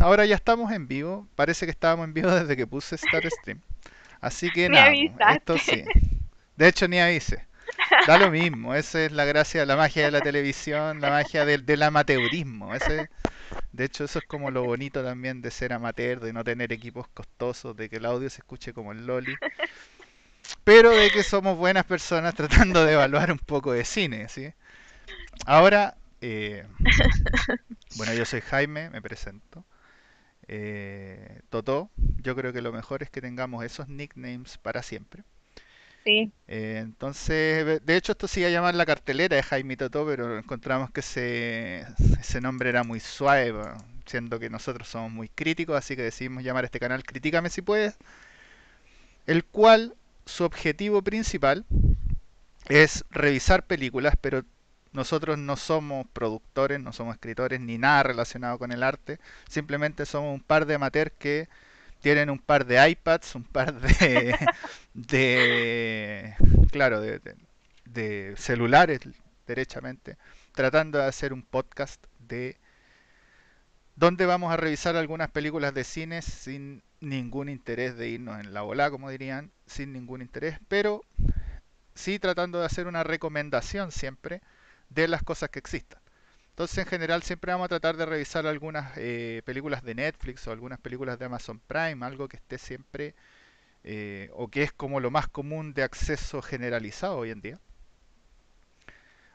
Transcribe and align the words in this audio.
Ahora 0.00 0.26
ya 0.26 0.34
estamos 0.34 0.72
en 0.72 0.88
vivo. 0.88 1.28
Parece 1.36 1.66
que 1.66 1.70
estábamos 1.70 2.04
en 2.04 2.14
vivo 2.14 2.30
desde 2.34 2.56
que 2.56 2.66
puse 2.66 2.96
Star 2.96 3.22
Stream. 3.30 3.60
Así 4.20 4.50
que 4.50 4.68
nada, 4.68 4.86
avisaste. 4.86 5.34
esto 5.34 5.58
sí. 5.58 5.84
De 6.56 6.68
hecho, 6.68 6.88
ni 6.88 6.98
avise. 6.98 7.46
Da 8.06 8.18
lo 8.18 8.30
mismo. 8.30 8.74
Esa 8.74 9.04
es 9.04 9.12
la 9.12 9.24
gracia, 9.24 9.64
la 9.64 9.76
magia 9.76 10.04
de 10.04 10.10
la 10.10 10.20
televisión, 10.20 11.00
la 11.00 11.10
magia 11.10 11.44
del, 11.44 11.64
del 11.64 11.82
amateurismo. 11.82 12.74
Ese, 12.74 13.08
de 13.72 13.84
hecho, 13.84 14.04
eso 14.04 14.18
es 14.18 14.24
como 14.26 14.50
lo 14.50 14.64
bonito 14.64 15.04
también 15.04 15.40
de 15.42 15.50
ser 15.50 15.72
amateur, 15.72 16.20
de 16.20 16.32
no 16.32 16.42
tener 16.42 16.72
equipos 16.72 17.06
costosos, 17.08 17.76
de 17.76 17.88
que 17.88 17.96
el 17.96 18.06
audio 18.06 18.28
se 18.30 18.38
escuche 18.38 18.72
como 18.72 18.92
el 18.92 19.06
Loli. 19.06 19.36
Pero 20.64 20.90
de 20.90 21.10
que 21.10 21.22
somos 21.22 21.56
buenas 21.56 21.84
personas 21.84 22.34
tratando 22.34 22.84
de 22.84 22.94
evaluar 22.94 23.30
un 23.30 23.38
poco 23.38 23.72
de 23.72 23.84
cine, 23.84 24.28
¿sí? 24.28 24.52
Ahora, 25.46 25.96
eh, 26.22 26.66
bueno, 27.94 28.12
yo 28.14 28.24
soy 28.24 28.40
Jaime, 28.40 28.90
me 28.90 29.02
presento. 29.02 29.64
Eh, 30.48 31.42
Totó, 31.50 31.90
yo 32.22 32.36
creo 32.36 32.52
que 32.52 32.62
lo 32.62 32.72
mejor 32.72 33.02
es 33.02 33.10
que 33.10 33.20
tengamos 33.22 33.64
esos 33.64 33.88
nicknames 33.88 34.58
para 34.58 34.82
siempre. 34.82 35.24
Sí, 36.04 36.32
Eh, 36.48 36.78
entonces, 36.82 37.84
de 37.84 37.96
hecho 37.96 38.12
esto 38.12 38.28
se 38.28 38.40
iba 38.40 38.48
a 38.48 38.52
llamar 38.52 38.74
la 38.74 38.84
cartelera 38.86 39.36
de 39.36 39.42
Jaime 39.42 39.74
y 39.74 39.76
Totó, 39.76 40.04
pero 40.06 40.38
encontramos 40.38 40.90
que 40.90 41.00
ese, 41.00 41.86
ese 42.20 42.40
nombre 42.40 42.68
era 42.68 42.84
muy 42.84 43.00
suave, 43.00 43.54
siendo 44.06 44.38
que 44.38 44.50
nosotros 44.50 44.88
somos 44.88 45.12
muy 45.12 45.28
críticos, 45.28 45.76
así 45.76 45.96
que 45.96 46.02
decidimos 46.02 46.42
llamar 46.44 46.64
a 46.64 46.66
este 46.66 46.80
canal 46.80 47.04
Critícame 47.04 47.48
si 47.50 47.62
puedes, 47.62 47.96
el 49.26 49.44
cual 49.44 49.94
su 50.26 50.44
objetivo 50.44 51.02
principal 51.02 51.64
es 52.68 53.04
revisar 53.10 53.66
películas, 53.66 54.14
pero 54.20 54.44
nosotros 54.92 55.38
no 55.38 55.56
somos 55.56 56.06
productores, 56.12 56.80
no 56.80 56.92
somos 56.92 57.14
escritores, 57.14 57.60
ni 57.60 57.78
nada 57.78 58.02
relacionado 58.02 58.58
con 58.58 58.72
el 58.72 58.82
arte. 58.82 59.18
Simplemente 59.48 60.06
somos 60.06 60.34
un 60.34 60.40
par 60.40 60.66
de 60.66 60.74
amateurs 60.74 61.12
que 61.18 61.48
tienen 62.00 62.30
un 62.30 62.38
par 62.38 62.66
de 62.66 62.90
iPads, 62.90 63.34
un 63.36 63.44
par 63.44 63.72
de, 63.80 64.36
de 64.94 66.34
claro, 66.70 67.00
de, 67.00 68.34
celulares, 68.36 69.00
derechamente, 69.46 70.16
tratando 70.52 70.98
de 70.98 71.06
hacer 71.06 71.32
un 71.32 71.42
podcast 71.42 72.04
de 72.18 72.56
donde 73.94 74.26
vamos 74.26 74.52
a 74.52 74.56
revisar 74.56 74.96
algunas 74.96 75.30
películas 75.30 75.74
de 75.74 75.84
cine 75.84 76.22
sin 76.22 76.82
ningún 77.00 77.48
interés 77.48 77.96
de 77.96 78.08
irnos 78.08 78.40
en 78.40 78.52
la 78.52 78.62
bola, 78.62 78.90
como 78.90 79.10
dirían, 79.10 79.50
sin 79.66 79.92
ningún 79.92 80.22
interés, 80.22 80.58
pero 80.68 81.02
sí 81.94 82.18
tratando 82.18 82.60
de 82.60 82.66
hacer 82.66 82.86
una 82.86 83.04
recomendación 83.04 83.92
siempre 83.92 84.40
de 84.94 85.08
las 85.08 85.22
cosas 85.22 85.50
que 85.50 85.58
existan. 85.58 86.00
Entonces, 86.50 86.78
en 86.78 86.86
general, 86.86 87.22
siempre 87.22 87.52
vamos 87.52 87.66
a 87.66 87.68
tratar 87.68 87.96
de 87.96 88.04
revisar 88.04 88.46
algunas 88.46 88.92
eh, 88.96 89.42
películas 89.44 89.82
de 89.82 89.94
Netflix 89.94 90.46
o 90.46 90.52
algunas 90.52 90.78
películas 90.78 91.18
de 91.18 91.24
Amazon 91.24 91.60
Prime, 91.66 92.04
algo 92.04 92.28
que 92.28 92.36
esté 92.36 92.58
siempre, 92.58 93.14
eh, 93.84 94.30
o 94.34 94.48
que 94.48 94.62
es 94.62 94.72
como 94.72 95.00
lo 95.00 95.10
más 95.10 95.28
común 95.28 95.72
de 95.72 95.82
acceso 95.82 96.42
generalizado 96.42 97.16
hoy 97.16 97.30
en 97.30 97.40
día. 97.40 97.58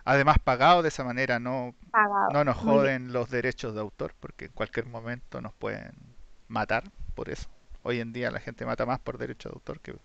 Además, 0.06 0.38
pagado 0.42 0.84
de 0.84 0.90
esa 0.90 1.04
manera, 1.04 1.40
no, 1.40 1.76
pagado. 1.92 2.30
no 2.32 2.44
nos 2.44 2.56
joden 2.56 3.12
los 3.12 3.30
derechos 3.30 3.74
de 3.74 3.82
autor, 3.82 4.14
porque 4.20 4.46
en 4.46 4.52
cualquier 4.52 4.86
momento 4.86 5.42
nos 5.42 5.54
pueden 5.54 5.92
matar 6.48 6.84
por 7.16 7.30
eso. 7.30 7.50
Hoy 7.82 8.00
en 8.00 8.14
día 8.14 8.32
la 8.32 8.40
gente 8.40 8.66
mata 8.66 8.86
más 8.86 9.00
por 9.00 9.18
derechos 9.18 9.52
de 9.52 9.56
autor 9.56 9.80
que 9.80 9.96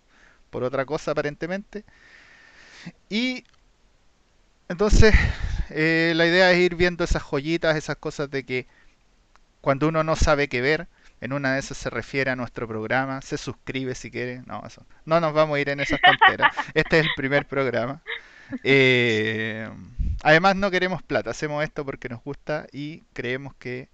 por 0.49 0.63
otra 0.63 0.85
cosa, 0.85 1.11
aparentemente. 1.11 1.85
Y 3.09 3.45
entonces, 4.69 5.13
eh, 5.69 6.13
la 6.15 6.25
idea 6.25 6.51
es 6.51 6.59
ir 6.59 6.75
viendo 6.75 7.03
esas 7.03 7.23
joyitas, 7.23 7.75
esas 7.75 7.97
cosas 7.97 8.29
de 8.29 8.43
que 8.43 8.67
cuando 9.61 9.87
uno 9.87 10.03
no 10.03 10.15
sabe 10.15 10.47
qué 10.49 10.61
ver, 10.61 10.87
en 11.21 11.31
una 11.31 11.53
de 11.53 11.59
esas 11.59 11.77
se 11.77 11.89
refiere 11.89 12.31
a 12.31 12.35
nuestro 12.35 12.67
programa, 12.67 13.21
se 13.21 13.37
suscribe 13.37 13.95
si 13.95 14.11
quiere. 14.11 14.41
No, 14.45 14.61
eso. 14.65 14.85
No 15.05 15.21
nos 15.21 15.33
vamos 15.33 15.55
a 15.55 15.59
ir 15.61 15.69
en 15.69 15.79
esas 15.79 15.99
tonteras. 16.01 16.53
Este 16.73 16.99
es 16.99 17.05
el 17.05 17.11
primer 17.15 17.47
programa. 17.47 18.01
Eh, 18.63 19.69
además, 20.21 20.57
no 20.57 20.69
queremos 20.69 21.01
plata, 21.01 21.31
hacemos 21.31 21.63
esto 21.63 21.85
porque 21.85 22.09
nos 22.09 22.21
gusta 22.23 22.67
y 22.71 23.03
creemos 23.13 23.55
que 23.55 23.87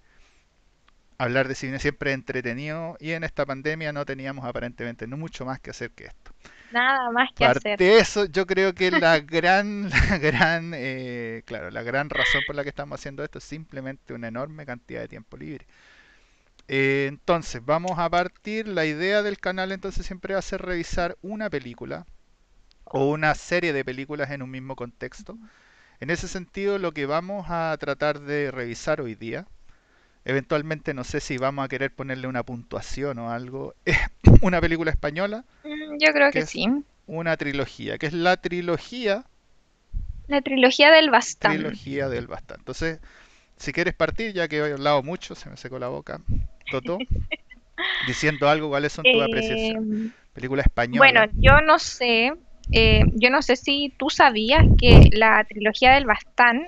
hablar 1.18 1.48
de 1.48 1.54
cine 1.54 1.78
siempre 1.78 2.10
es 2.10 2.14
entretenido 2.14 2.96
y 2.98 3.12
en 3.12 3.24
esta 3.24 3.46
pandemia 3.46 3.92
no 3.92 4.04
teníamos 4.04 4.44
aparentemente 4.44 5.06
no 5.06 5.16
mucho 5.16 5.44
más 5.44 5.60
que 5.60 5.70
hacer 5.70 5.90
que 5.92 6.06
esto. 6.06 6.32
Nada 6.70 7.10
más 7.12 7.28
que 7.34 7.44
Parte 7.44 7.68
hacer. 7.68 7.80
de 7.84 7.98
eso, 7.98 8.26
yo 8.26 8.46
creo 8.46 8.74
que 8.74 8.90
la 8.92 9.20
gran, 9.20 9.90
la 10.10 10.18
gran, 10.18 10.72
eh, 10.74 11.42
claro, 11.46 11.70
la 11.70 11.82
gran 11.82 12.10
razón 12.10 12.44
por 12.44 12.54
la 12.56 12.62
que 12.62 12.68
estamos 12.70 13.00
haciendo 13.00 13.24
esto 13.24 13.38
es 13.38 13.44
simplemente 13.44 14.14
una 14.14 14.28
enorme 14.28 14.66
cantidad 14.66 15.00
de 15.00 15.08
tiempo 15.08 15.36
libre. 15.36 15.66
Eh, 16.68 17.06
entonces, 17.08 17.64
vamos 17.64 17.98
a 17.98 18.08
partir, 18.08 18.68
la 18.68 18.86
idea 18.86 19.22
del 19.22 19.38
canal 19.38 19.72
entonces 19.72 20.06
siempre 20.06 20.34
va 20.34 20.38
a 20.40 20.42
ser 20.42 20.62
revisar 20.62 21.16
una 21.22 21.50
película 21.50 22.06
o 22.84 23.10
una 23.10 23.34
serie 23.34 23.72
de 23.72 23.84
películas 23.84 24.30
en 24.30 24.42
un 24.42 24.50
mismo 24.50 24.76
contexto. 24.76 25.38
En 26.00 26.10
ese 26.10 26.28
sentido, 26.28 26.78
lo 26.78 26.92
que 26.92 27.06
vamos 27.06 27.46
a 27.50 27.76
tratar 27.80 28.20
de 28.20 28.50
revisar 28.52 29.00
hoy 29.00 29.14
día, 29.16 29.46
eventualmente 30.24 30.94
no 30.94 31.04
sé 31.04 31.20
si 31.20 31.38
vamos 31.38 31.64
a 31.64 31.68
querer 31.68 31.94
ponerle 31.94 32.28
una 32.28 32.44
puntuación 32.44 33.18
o 33.18 33.30
algo, 33.32 33.74
una 34.42 34.60
película 34.60 34.90
española 34.90 35.44
Mm, 35.64 35.96
Yo 35.98 36.12
creo 36.12 36.30
que 36.32 36.42
sí. 36.42 36.66
una 37.06 37.36
trilogía, 37.36 37.98
que 37.98 38.06
es 38.06 38.14
la 38.14 38.38
trilogía, 38.38 39.26
La 40.28 40.40
trilogía 40.40 40.90
del 40.90 41.10
Bastán. 41.10 41.78
trilogía 41.78 42.08
del 42.08 42.26
Bastán. 42.26 42.58
Entonces, 42.60 43.00
si 43.58 43.72
quieres 43.72 43.94
partir, 43.94 44.34
ya 44.34 44.48
que 44.48 44.58
he 44.58 44.72
hablado 44.72 45.02
mucho, 45.04 45.34
se 45.34 45.50
me 45.50 45.56
secó 45.56 45.78
la 45.78 45.88
boca, 45.88 46.22
Toto, 46.70 47.04
diciendo 48.00 48.48
algo, 48.48 48.70
¿cuáles 48.70 48.92
son 48.92 49.08
tus 49.08 49.22
Eh, 49.22 49.22
apreciaciones? 49.22 49.82
Película 50.34 50.62
bueno, 50.90 51.22
española. 51.22 51.28
yo 51.34 51.60
no 51.62 51.78
sé, 51.78 52.32
eh, 52.72 53.04
yo 53.14 53.30
no 53.30 53.42
sé 53.42 53.56
si 53.56 53.94
tú 53.98 54.10
sabías 54.10 54.64
que 54.76 55.08
la 55.12 55.44
trilogía 55.48 55.92
del 55.92 56.06
Bastán 56.06 56.62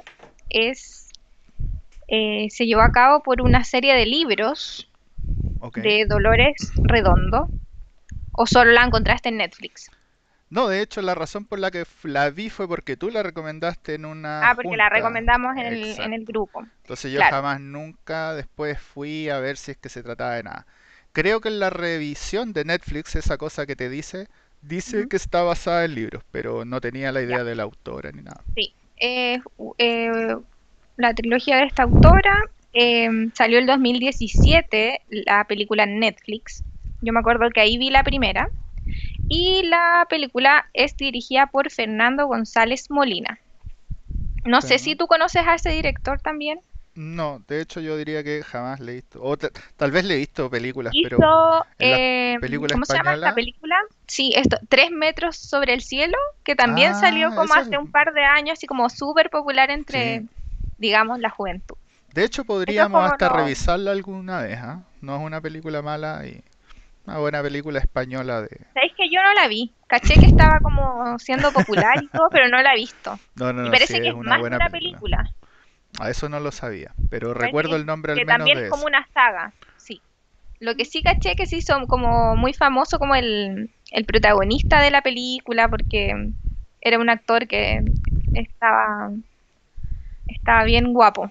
es, 0.49 1.09
eh, 2.09 2.49
se 2.51 2.67
llevó 2.67 2.83
a 2.83 2.93
cabo 2.93 3.23
por 3.23 3.43
una 3.43 3.65
serie 3.65 3.95
de 3.95 4.07
libros 4.07 4.89
de 5.75 6.07
Dolores 6.09 6.73
Redondo, 6.85 7.51
o 8.33 8.47
solo 8.47 8.73
la 8.73 8.85
encontraste 8.85 9.31
en 9.31 9.39
Netflix. 9.39 9.91
No, 10.51 10.69
de 10.69 10.83
hecho, 10.83 11.03
la 11.03 11.15
razón 11.17 11.47
por 11.47 11.59
la 11.59 11.71
que 11.73 11.85
la 12.05 12.31
vi 12.31 12.49
fue 12.51 12.69
porque 12.69 12.97
tú 12.97 13.11
la 13.11 13.23
recomendaste 13.25 13.95
en 13.95 14.05
una 14.05 14.49
Ah, 14.49 14.55
porque 14.57 14.77
la 14.77 14.89
recomendamos 14.89 15.57
en 15.57 15.67
el, 15.67 16.01
en 16.01 16.13
el 16.13 16.25
grupo. 16.25 16.63
Entonces 16.83 17.13
yo 17.13 17.19
Claro. 17.19 17.37
jamás 17.37 17.61
nunca 17.61 18.35
después 18.35 18.79
fui 18.81 19.29
a 19.29 19.41
ver 19.41 19.57
si 19.57 19.73
es 19.73 19.77
que 19.79 19.89
se 19.89 20.03
trataba 20.03 20.35
de 20.37 20.43
nada. 20.45 20.67
Creo 21.13 21.41
que 21.41 21.49
en 21.49 21.59
la 21.61 21.71
revisión 21.71 22.53
de 22.53 22.65
Netflix, 22.65 23.17
esa 23.17 23.37
cosa 23.39 23.67
que 23.67 23.77
te 23.77 23.89
dice, 23.89 24.29
dice 24.63 25.07
que 25.07 25.17
está 25.17 25.43
basada 25.43 25.85
en 25.85 25.95
libros, 25.95 26.23
pero 26.31 26.65
no 26.65 26.81
tenía 26.81 27.13
la 27.13 27.23
Ya, 27.29 27.37
idea 27.37 27.45
de 27.45 27.55
la 27.57 27.65
autora 27.65 28.13
ni 28.13 28.23
nada. 28.23 28.45
sí. 28.55 28.75
Eh, 28.97 29.39
eh, 29.79 30.37
la 30.97 31.15
trilogía 31.15 31.57
de 31.57 31.65
esta 31.65 31.85
autora 31.85 32.35
eh, 32.73 33.09
salió 33.35 33.59
el 33.59 33.67
2017, 33.67 35.03
la 35.11 35.45
película 35.45 35.85
en 35.85 35.99
Netflix. 35.99 36.65
Yo 37.01 37.13
me 37.13 37.21
acuerdo 37.21 37.51
que 37.51 37.61
ahí 37.61 37.79
vi 37.79 37.91
la 37.91 38.05
primera. 38.05 38.49
Y 39.29 39.63
la 39.65 40.07
película 40.11 40.69
es 40.73 40.97
dirigida 40.97 41.47
por 41.47 41.71
Fernando 41.71 42.27
González 42.27 42.91
Molina. 42.91 43.39
No 44.45 44.61
sé 44.61 44.79
si 44.79 44.97
tú 44.97 45.07
conoces 45.07 45.47
a 45.47 45.55
ese 45.55 45.71
director 45.71 46.21
también. 46.21 46.61
No, 46.95 47.43
de 47.49 47.63
hecho 47.63 47.81
yo 47.81 47.97
diría 47.97 48.23
que 48.23 48.43
jamás 48.43 48.79
le 48.79 48.93
he 48.93 48.95
visto, 48.97 49.23
o 49.23 49.39
tal 49.39 49.91
vez 49.91 50.05
le 50.05 50.15
he 50.15 50.19
visto 50.19 50.51
películas, 50.51 50.93
pero 51.03 51.17
Hizo, 51.17 51.67
eh, 51.79 52.37
¿cómo 52.71 52.85
se 52.85 52.97
llama 52.97 53.15
esta 53.15 53.35
película? 53.35 53.77
Sí, 54.07 54.33
esto, 54.37 54.59
Tres 54.69 54.91
metros 54.91 55.37
sobre 55.37 55.73
el 55.73 55.81
cielo, 55.81 56.19
que 56.45 56.55
también 56.55 56.95
salió 56.95 57.29
ah, 57.29 57.35
como 57.35 57.55
hace 57.55 57.71
es, 57.71 57.79
un 57.79 57.91
par 57.91 58.13
de 58.13 58.23
años, 58.23 58.59
así 58.59 58.67
como 58.67 58.91
súper 58.91 59.31
popular 59.31 59.71
sí. 59.89 60.29
Digamos, 60.83 61.21
la 61.21 61.31
juventud. 61.31 61.77
De 62.13 62.25
hecho 62.25 62.45
podríamos 62.45 63.11
hasta 63.11 63.29
revisarla 63.29 63.93
alguna 63.93 64.43
vez, 64.43 64.59
¿ah? 64.59 64.83
No 65.01 65.17
es 65.17 65.23
una 65.23 65.41
película 65.41 65.81
mala 65.81 66.27
y 66.27 66.43
una 67.07 67.19
buena 67.19 67.41
película 67.43 67.79
española 67.79 68.43
de... 68.43 68.49
¿Sabéis 68.75 68.93
que 68.97 69.09
yo 69.11 69.23
no 69.23 69.33
la 69.35 69.49
vi? 69.49 69.73
Caché 69.87 70.15
que 70.15 70.27
estaba 70.27 70.59
como 70.61 71.19
siendo 71.19 71.53
popular 71.53 72.03
y 72.03 72.09
todo, 72.09 72.29
pero 72.31 72.49
no 72.49 72.61
la 72.61 72.73
he 72.75 72.77
visto. 72.77 73.19
No, 73.37 73.53
no, 73.53 73.63
Y 73.63 73.71
sí, 73.71 73.71
parece 73.71 74.01
que 74.01 74.09
es 74.09 74.15
una 74.15 74.31
más 74.31 74.41
buena 74.41 74.57
una 74.57 74.69
película. 74.71 75.19
película. 75.19 75.33
A 76.01 76.11
eso 76.11 76.29
no 76.29 76.41
lo 76.41 76.51
sabía, 76.53 76.93
pero 77.11 77.35
Parece 77.35 77.47
recuerdo 77.47 77.71
que, 77.71 77.77
el 77.77 77.87
nombre 77.87 78.13
al 78.13 78.19
que 78.19 78.25
menos 78.25 78.39
también 78.39 78.59
de 78.59 78.65
es 78.65 78.71
como 78.71 78.83
eso. 78.83 78.89
una 78.89 79.07
saga, 79.15 79.53
sí. 79.77 80.01
Lo 80.59 80.75
que 80.75 80.85
sí 80.85 81.03
caché 81.03 81.35
que 81.37 81.47
sí 81.47 81.61
son 81.63 81.87
como 81.87 82.35
muy 82.37 82.53
famoso 82.55 82.99
como 82.99 83.15
el, 83.15 83.71
el 83.91 84.05
protagonista 84.05 84.81
de 84.81 84.91
la 84.91 85.03
película, 85.03 85.69
porque 85.69 86.31
era 86.81 86.99
un 86.99 87.11
actor 87.11 87.47
que 87.47 87.83
estaba, 88.35 89.11
estaba 90.27 90.65
bien 90.65 90.93
guapo. 90.93 91.31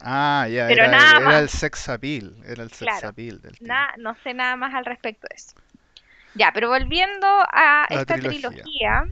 Ah, 0.00 0.46
ya, 0.50 0.68
Pero 0.68 0.82
era, 0.82 0.88
nada 0.88 1.20
era 1.20 1.38
el 1.38 1.48
sex 1.48 1.88
appeal, 1.88 2.36
era 2.44 2.62
el 2.62 2.70
sex 2.72 2.80
claro. 2.80 3.08
appeal 3.08 3.40
del 3.40 3.56
no 3.98 4.14
sé 4.22 4.34
nada 4.34 4.56
más 4.56 4.74
al 4.74 4.84
respecto 4.84 5.26
de 5.30 5.36
eso. 5.36 5.54
Ya, 6.34 6.52
pero 6.52 6.68
volviendo 6.70 7.26
a 7.52 7.86
La 7.88 8.04
esta 8.04 8.18
trilogía. 8.18 8.68
trilogía, 8.68 9.04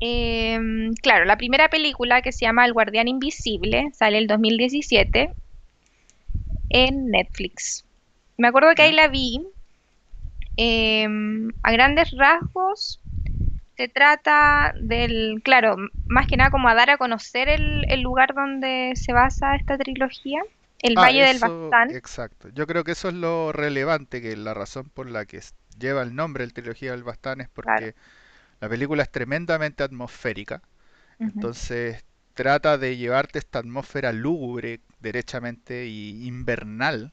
em, 0.00 0.92
claro, 1.02 1.24
la 1.24 1.36
primera 1.38 1.68
película 1.70 2.22
que 2.22 2.32
se 2.32 2.44
llama 2.44 2.66
El 2.66 2.72
Guardián 2.74 3.08
Invisible 3.08 3.90
sale 3.94 4.18
el 4.18 4.26
2017. 4.26 5.30
en 6.70 7.06
Netflix. 7.10 7.84
Me 8.36 8.48
acuerdo 8.48 8.74
que 8.74 8.82
ahí 8.82 8.92
la 8.92 9.08
vi. 9.08 9.40
Em, 10.56 11.50
a 11.62 11.72
grandes 11.72 12.10
rasgos, 12.12 13.01
se 13.76 13.88
trata 13.88 14.72
del, 14.80 15.40
claro, 15.44 15.76
más 16.06 16.26
que 16.26 16.36
nada 16.36 16.50
como 16.50 16.68
a 16.68 16.74
dar 16.74 16.90
a 16.90 16.98
conocer 16.98 17.48
el, 17.48 17.84
el 17.88 18.00
lugar 18.02 18.34
donde 18.34 18.92
se 18.96 19.12
basa 19.12 19.56
esta 19.56 19.78
trilogía, 19.78 20.40
el 20.82 20.96
Ah, 20.96 21.02
Valle 21.02 21.24
del 21.24 21.38
Bastán. 21.38 21.88
exacto. 21.88 22.48
Yo 22.50 22.66
creo 22.66 22.84
que 22.84 22.92
eso 22.92 23.08
es 23.08 23.14
lo 23.14 23.52
relevante, 23.52 24.20
que 24.22 24.36
la 24.36 24.54
razón 24.54 24.88
por 24.90 25.08
la 25.10 25.24
que 25.26 25.40
lleva 25.78 26.02
el 26.02 26.14
nombre 26.14 26.46
de 26.46 26.52
Trilogía 26.52 26.92
del 26.92 27.04
Bastán 27.04 27.40
es 27.40 27.48
Claro. 27.60 27.88
porque 27.88 27.94
la 28.60 28.68
película 28.70 29.02
es 29.04 29.10
tremendamente 29.12 29.82
atmosférica, 29.84 30.62
entonces 31.26 32.04
trata 32.34 32.78
de 32.78 32.96
llevarte 32.98 33.38
esta 33.40 33.60
atmósfera 33.60 34.12
lúgubre, 34.12 34.80
derechamente 35.00 35.86
y 35.86 36.26
invernal, 36.28 37.12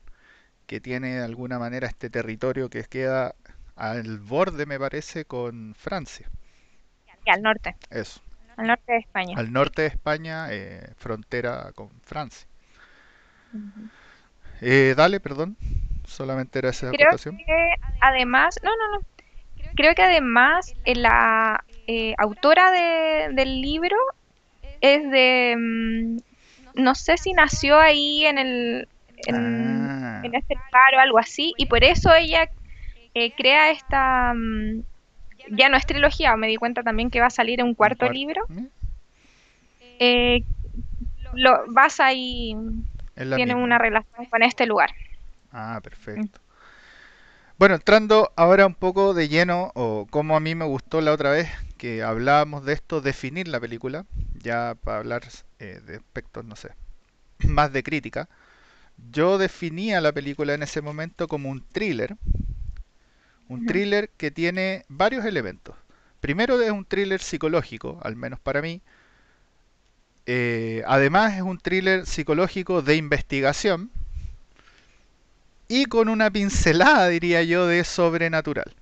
que 0.67 0.81
tiene 0.81 1.15
de 1.17 1.23
alguna 1.25 1.59
manera 1.59 1.87
este 1.87 2.09
territorio 2.11 2.69
que 2.69 2.83
queda 2.85 3.35
al 3.75 4.19
borde, 4.19 4.65
me 4.67 4.79
parece, 4.79 5.25
con 5.25 5.75
Francia. 5.75 6.29
Al 7.25 7.41
norte, 7.41 7.77
Eso, 7.91 8.21
al 8.57 8.67
norte 8.67 8.91
de 8.93 8.97
España. 8.99 9.35
al 9.35 9.51
norte 9.51 9.81
de 9.83 9.87
España, 9.89 10.47
eh, 10.51 10.93
frontera 10.97 11.71
con 11.73 11.89
Francia. 12.01 12.47
Eh, 14.61 14.93
dale, 14.95 15.19
perdón, 15.19 15.57
solamente 16.05 16.59
era 16.59 16.69
esa 16.69 16.89
Creo 16.89 17.09
acotación. 17.09 17.41
que 17.45 17.73
además, 17.99 18.59
no, 18.63 18.71
no, 18.71 18.97
no, 18.97 19.05
creo 19.75 19.95
que 19.95 20.03
además 20.03 20.75
eh, 20.85 20.95
la 20.95 21.63
eh, 21.87 22.13
autora 22.17 22.71
de- 22.71 23.29
del 23.33 23.61
libro 23.61 23.95
es 24.81 25.09
de, 25.11 25.55
mm, 25.57 26.17
no 26.81 26.95
sé 26.95 27.17
si 27.17 27.33
nació 27.33 27.79
ahí 27.79 28.25
en 28.25 28.37
el, 28.39 28.89
en, 29.17 29.35
Ah, 29.37 30.23
en 30.23 30.35
este 30.35 30.55
lugar 30.55 30.95
o 30.97 30.99
algo 31.01 31.19
así, 31.19 31.53
y 31.57 31.67
por 31.67 31.83
eso 31.83 32.13
ella 32.13 32.49
eh, 33.15 33.33
crea 33.35 33.71
esta, 33.71 34.33
mm, 34.35 34.83
ya 35.51 35.69
no 35.69 35.77
es 35.77 35.85
trilogía, 35.85 36.35
me 36.37 36.47
di 36.47 36.55
cuenta 36.55 36.83
también 36.83 37.09
que 37.09 37.19
va 37.19 37.27
a 37.27 37.31
salir 37.31 37.61
un 37.61 37.69
un 37.69 37.75
cuarto 37.75 38.09
libro, 38.09 38.43
¿Mm? 38.47 38.65
eh, 39.99 40.43
lo 41.33 41.65
Es 43.15 43.27
la 43.27 43.35
tiene 43.35 43.55
una 43.55 43.77
relación 43.77 44.25
con 44.25 44.43
este 44.43 44.65
lugar. 44.65 44.91
Ah, 45.51 45.79
perfecto. 45.83 46.39
Bueno, 47.57 47.75
entrando 47.75 48.31
ahora 48.37 48.65
un 48.65 48.73
poco 48.73 49.13
de 49.13 49.27
lleno, 49.27 49.71
o 49.75 50.07
como 50.09 50.37
a 50.37 50.39
mí 50.39 50.55
me 50.55 50.65
gustó 50.65 51.01
la 51.01 51.11
otra 51.11 51.31
vez 51.31 51.49
que 51.77 52.03
hablábamos 52.03 52.63
de 52.63 52.73
esto, 52.73 53.01
definir 53.01 53.49
la 53.49 53.59
película, 53.59 54.05
ya 54.41 54.75
para 54.81 54.99
hablar 54.99 55.23
eh, 55.59 55.81
de 55.85 55.97
aspectos, 55.97 56.45
no 56.45 56.55
sé, 56.55 56.69
más 57.47 57.73
de 57.73 57.83
crítica. 57.83 58.29
Yo 59.11 59.37
definía 59.37 60.01
la 60.01 60.11
película 60.13 60.53
en 60.53 60.63
ese 60.63 60.81
momento 60.81 61.27
como 61.27 61.49
un 61.49 61.61
thriller, 61.61 62.17
un 63.49 63.65
thriller 63.65 64.09
que 64.15 64.31
tiene 64.31 64.85
varios 64.87 65.25
elementos. 65.25 65.75
Primero 66.21 66.61
es 66.61 66.71
un 66.71 66.85
thriller 66.85 67.21
psicológico, 67.21 67.99
al 68.03 68.15
menos 68.15 68.39
para 68.39 68.61
mí. 68.61 68.81
Eh, 70.25 70.83
además 70.87 71.35
es 71.35 71.41
un 71.41 71.57
thriller 71.57 72.05
psicológico 72.05 72.81
de 72.81 72.95
investigación 72.95 73.89
y 75.67 75.85
con 75.85 76.09
una 76.09 76.29
pincelada, 76.29 77.07
diría 77.09 77.41
yo, 77.43 77.65
de 77.67 77.83
sobrenatural, 77.83 78.75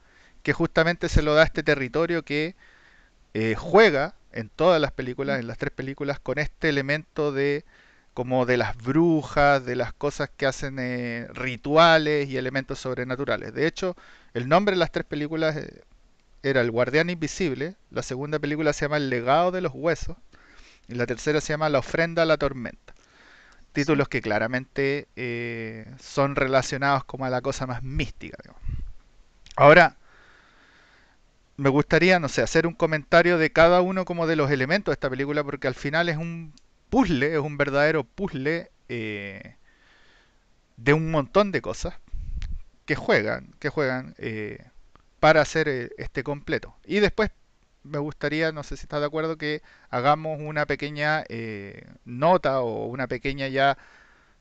que 0.44 0.54
justamente 0.54 1.10
se 1.10 1.22
lo 1.22 1.34
da 1.34 1.44
a 1.44 1.46
este 1.46 1.64
territorio 1.64 2.24
que 2.24 2.56
eh, 3.34 3.56
juega 3.58 4.16
en 4.34 4.50
todas 4.50 4.82
las 4.82 4.92
películas, 4.92 5.40
en 5.40 5.48
las 5.48 5.58
tres 5.58 5.72
películas, 5.72 6.20
con 6.20 6.40
este 6.40 6.70
elemento 6.70 7.32
de 7.32 7.64
como 8.18 8.48
de 8.48 8.58
las 8.58 8.76
brujas, 8.76 9.64
de 9.64 9.76
las 9.76 9.94
cosas 9.94 10.28
que 10.36 10.48
hacen 10.48 10.80
eh, 10.80 11.28
rituales 11.36 12.28
y 12.28 12.36
elementos 12.36 12.80
sobrenaturales. 12.80 13.54
De 13.54 13.68
hecho, 13.68 13.96
el 14.34 14.50
nombre 14.50 14.74
de 14.74 14.80
las 14.80 14.92
tres 14.92 15.06
películas 15.06 15.56
eh, 15.56 15.84
era 16.42 16.62
El 16.62 16.72
Guardián 16.72 17.12
Invisible, 17.12 17.76
la 17.92 18.02
segunda 18.02 18.40
película 18.40 18.74
se 18.74 18.86
llama 18.86 18.98
El 18.98 19.12
Legado 19.12 19.52
de 19.52 19.62
los 19.62 19.72
Huesos 19.76 20.18
y 20.88 20.96
la 20.96 21.06
tercera 21.06 21.42
se 21.42 21.54
llama 21.54 21.70
La 21.70 21.78
Ofrenda 21.78 22.24
a 22.24 22.26
la 22.26 22.38
Tormenta. 22.38 22.96
Títulos 23.72 24.08
que 24.08 24.20
claramente 24.20 25.08
eh, 25.16 25.86
son 26.00 26.36
relacionados 26.36 27.04
como 27.04 27.26
a 27.26 27.30
la 27.30 27.42
cosa 27.42 27.68
más 27.68 27.84
mística. 27.84 28.40
Ahora, 29.56 29.96
me 31.56 31.70
gustaría, 31.70 32.20
no 32.20 32.30
sé, 32.30 32.42
hacer 32.42 32.66
un 32.66 32.74
comentario 32.74 33.38
de 33.38 33.52
cada 33.52 33.82
uno 33.82 34.06
como 34.06 34.26
de 34.26 34.36
los 34.36 34.50
elementos 34.50 34.92
de 34.92 34.94
esta 34.94 35.10
película, 35.12 35.44
porque 35.44 35.68
al 35.68 35.76
final 35.76 36.10
es 36.10 36.18
un 36.18 36.52
puzzle, 36.90 37.34
es 37.34 37.40
un 37.40 37.58
verdadero 37.58 38.04
puzzle 38.04 38.72
eh, 38.90 39.56
de 40.78 40.94
un 40.94 41.12
montón 41.12 41.52
de 41.52 41.62
cosas 41.62 41.96
que 42.86 42.96
juegan, 42.96 43.54
que 43.60 43.70
juegan 43.70 44.16
eh, 44.18 44.66
para 45.20 45.42
hacer 45.42 45.68
eh, 45.70 45.90
este 45.98 46.24
completo. 46.24 46.76
Y 46.86 47.00
después 47.00 47.32
me 47.84 48.00
gustaría, 48.00 48.52
no 48.52 48.64
sé 48.64 48.78
si 48.78 48.84
estás 48.84 49.02
de 49.02 49.08
acuerdo, 49.08 49.38
que 49.38 49.62
hagamos 49.90 50.40
una 50.42 50.66
pequeña 50.66 51.24
eh, 51.30 51.86
nota 52.06 52.62
o 52.62 52.86
una 52.88 53.08
pequeña 53.08 53.48
ya, 53.48 53.78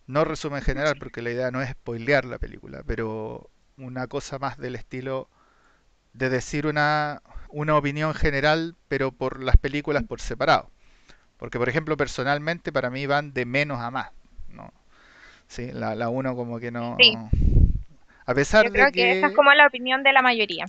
no 0.06 0.24
resumen 0.24 0.62
general, 0.62 0.96
porque 0.98 1.22
la 1.22 1.30
idea 1.32 1.50
no 1.50 1.62
es 1.62 1.70
spoilear 1.70 2.24
la 2.26 2.38
película, 2.38 2.82
pero 2.86 3.50
una 3.78 4.06
cosa 4.08 4.38
más 4.38 4.58
del 4.58 4.76
estilo 4.76 5.28
de 6.14 6.30
decir 6.30 6.66
una, 6.66 7.22
una 7.50 7.76
opinión 7.76 8.14
general, 8.14 8.76
pero 8.88 9.12
por 9.12 9.42
las 9.42 9.56
películas 9.56 10.04
por 10.04 10.20
separado. 10.20 10.70
Porque, 11.38 11.58
por 11.58 11.68
ejemplo, 11.68 11.96
personalmente 11.96 12.72
para 12.72 12.90
mí 12.90 13.06
van 13.06 13.32
de 13.32 13.44
menos 13.44 13.80
a 13.80 13.90
más. 13.90 14.10
¿no? 14.48 14.72
Sí, 15.48 15.70
la, 15.72 15.94
la 15.94 16.08
uno 16.08 16.34
como 16.34 16.58
que 16.58 16.68
Sí, 16.68 16.72
no... 16.72 16.96
A 18.26 18.32
yo 18.32 18.34
pesar 18.34 18.64
de 18.64 18.72
creo 18.72 18.90
que 18.90 19.18
esa 19.18 19.26
es 19.26 19.32
que... 19.32 19.36
como 19.36 19.52
la 19.54 19.66
opinión 19.66 20.02
de 20.02 20.12
la 20.12 20.22
mayoría. 20.22 20.66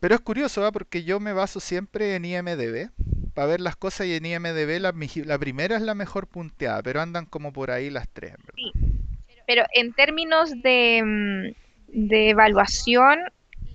Pero 0.00 0.14
es 0.14 0.20
curioso, 0.20 0.64
¿ah? 0.64 0.72
Porque 0.72 1.04
yo 1.04 1.20
me 1.20 1.32
baso 1.32 1.60
siempre 1.60 2.14
en 2.14 2.24
IMDB 2.24 2.90
para 3.34 3.46
ver 3.46 3.60
las 3.60 3.76
cosas 3.76 4.06
y 4.06 4.14
en 4.14 4.26
IMDB 4.26 4.80
la, 4.80 5.38
primera 5.38 5.76
es 5.76 5.82
la 5.82 5.94
mejor 5.94 6.26
punteada, 6.26 6.82
pero 6.82 7.00
andan 7.00 7.26
como 7.26 7.52
por 7.52 7.70
ahí 7.70 7.90
las 7.90 8.08
tres, 8.08 8.32
verdad. 8.32 8.54
Sí, 8.56 8.72
pero 9.46 9.64
en 9.74 9.92
términos 9.92 10.50
de, 10.62 11.02
mm, 11.04 12.08
de 12.08 12.30
evaluación, 12.30 13.20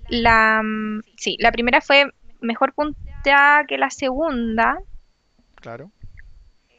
la, 0.08 0.62
mm, 0.62 1.02
sí, 1.16 1.36
la 1.40 1.52
primera 1.52 1.80
fue 1.80 2.10
mejor 2.40 2.72
punteada 2.74 3.64
que 3.66 3.78
la 3.78 3.90
segunda. 3.90 4.78
Claro. 5.56 5.90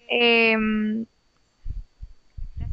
Em, 0.07 1.05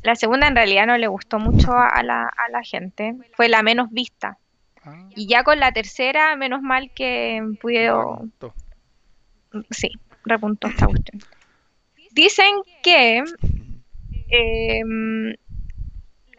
la 0.03 0.17
segunda 0.17 0.49
en 0.49 0.57
realidad 0.57 0.87
no 0.87 0.99
le 0.99 1.07
gustó 1.07 1.39
mucho 1.39 1.73
a 1.73 2.03
la, 2.03 2.25
a 2.25 2.51
la 2.51 2.63
gente, 2.63 3.15
fue 3.35 3.49
la 3.49 3.63
menos 3.63 3.91
vista. 3.91 4.39
Ah, 4.85 5.09
Y 5.15 5.27
ya 5.29 5.45
con 5.45 5.61
la 5.61 5.73
tercera, 5.73 6.35
menos 6.37 6.61
mal 6.61 6.91
que 6.93 7.41
pudo, 7.61 8.27
sí, 9.71 9.91
repuntó 10.25 10.69
esta 10.69 10.87
cuestión. 10.87 11.23
Dicen 12.11 12.57
que 12.83 13.23
em, 14.29 15.35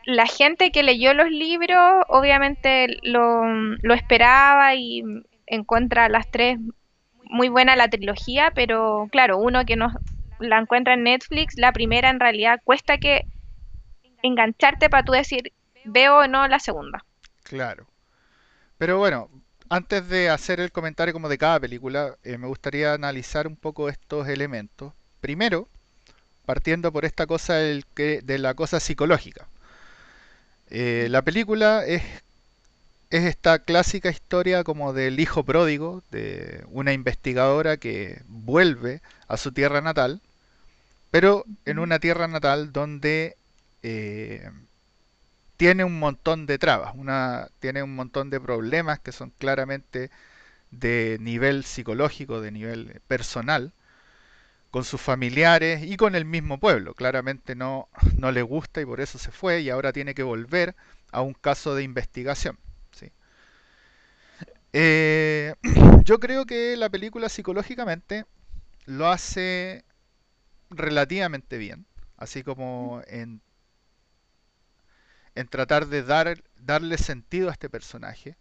la 0.05 0.27
gente 0.27 0.71
que 0.71 0.83
leyó 0.83 1.13
los 1.13 1.29
libros 1.29 2.03
obviamente 2.09 2.99
lo, 3.03 3.45
lo 3.45 3.93
esperaba 3.93 4.75
y 4.75 5.03
encuentra 5.47 6.09
las 6.09 6.29
tres 6.29 6.59
muy 7.25 7.49
buena 7.49 7.75
la 7.75 7.87
trilogía, 7.87 8.51
pero 8.53 9.07
claro, 9.11 9.37
uno 9.37 9.65
que 9.65 9.75
no 9.75 9.91
la 10.39 10.59
encuentra 10.59 10.93
en 10.93 11.03
Netflix, 11.03 11.53
la 11.57 11.71
primera 11.71 12.09
en 12.09 12.19
realidad 12.19 12.59
cuesta 12.63 12.97
que 12.97 13.25
engancharte 14.21 14.89
para 14.89 15.03
tú 15.03 15.11
decir 15.11 15.51
veo 15.85 16.19
o 16.19 16.27
no 16.27 16.47
la 16.47 16.59
segunda. 16.59 17.03
Claro. 17.43 17.85
Pero 18.77 18.97
bueno, 18.97 19.29
antes 19.69 20.07
de 20.09 20.29
hacer 20.29 20.59
el 20.59 20.71
comentario 20.71 21.13
como 21.13 21.29
de 21.29 21.37
cada 21.37 21.59
película, 21.59 22.17
eh, 22.23 22.37
me 22.37 22.47
gustaría 22.47 22.93
analizar 22.93 23.47
un 23.47 23.55
poco 23.55 23.89
estos 23.89 24.27
elementos. 24.27 24.93
Primero, 25.19 25.67
partiendo 26.45 26.91
por 26.91 27.05
esta 27.05 27.25
cosa 27.27 27.55
del 27.55 27.85
que- 27.95 28.21
de 28.21 28.37
la 28.37 28.53
cosa 28.53 28.79
psicológica. 28.79 29.47
Eh, 30.69 31.07
la 31.09 31.21
película 31.21 31.85
es, 31.85 32.01
es 33.13 33.25
esta 33.25 33.59
clásica 33.59 34.09
historia 34.09 34.63
como 34.63 34.91
del 34.91 35.19
hijo 35.19 35.43
pródigo, 35.45 36.01
de 36.09 36.63
una 36.69 36.93
investigadora 36.93 37.77
que 37.77 38.23
vuelve 38.27 39.03
a 39.27 39.37
su 39.37 39.51
tierra 39.51 39.81
natal, 39.81 40.19
pero 41.11 41.45
en 41.65 41.77
una 41.77 41.99
tierra 41.99 42.27
natal 42.27 42.73
donde 42.73 43.37
eh, 43.83 44.49
tiene 45.57 45.83
un 45.83 45.99
montón 45.99 46.47
de 46.47 46.57
trabas, 46.57 46.95
una, 46.95 47.49
tiene 47.59 47.83
un 47.83 47.95
montón 47.95 48.31
de 48.31 48.41
problemas 48.41 48.99
que 48.99 49.11
son 49.11 49.31
claramente 49.37 50.09
de 50.71 51.17
nivel 51.21 51.65
psicológico, 51.65 52.41
de 52.41 52.51
nivel 52.51 53.01
personal, 53.07 53.73
con 54.71 54.85
sus 54.85 55.01
familiares 55.01 55.83
y 55.83 55.97
con 55.97 56.15
el 56.15 56.25
mismo 56.25 56.59
pueblo. 56.59 56.95
Claramente 56.95 57.55
no, 57.55 57.89
no 58.17 58.31
le 58.31 58.41
gusta 58.41 58.81
y 58.81 58.85
por 58.85 59.01
eso 59.01 59.19
se 59.19 59.31
fue 59.31 59.61
y 59.61 59.69
ahora 59.69 59.93
tiene 59.93 60.15
que 60.15 60.23
volver 60.23 60.75
a 61.11 61.21
un 61.21 61.33
caso 61.33 61.75
de 61.75 61.83
investigación. 61.83 62.57
Eh, 64.73 65.53
yo 66.03 66.19
creo 66.19 66.45
que 66.45 66.75
la 66.77 66.89
película 66.89 67.29
psicológicamente 67.29 68.25
lo 68.85 69.07
hace 69.09 69.85
relativamente 70.71 71.57
bien, 71.57 71.87
así 72.17 72.43
como 72.43 73.01
en, 73.07 73.41
en 75.35 75.47
tratar 75.47 75.87
de 75.87 76.01
dar, 76.01 76.43
darle 76.57 76.97
sentido 76.97 77.49
a 77.49 77.51
este 77.51 77.69
personaje. 77.69 78.35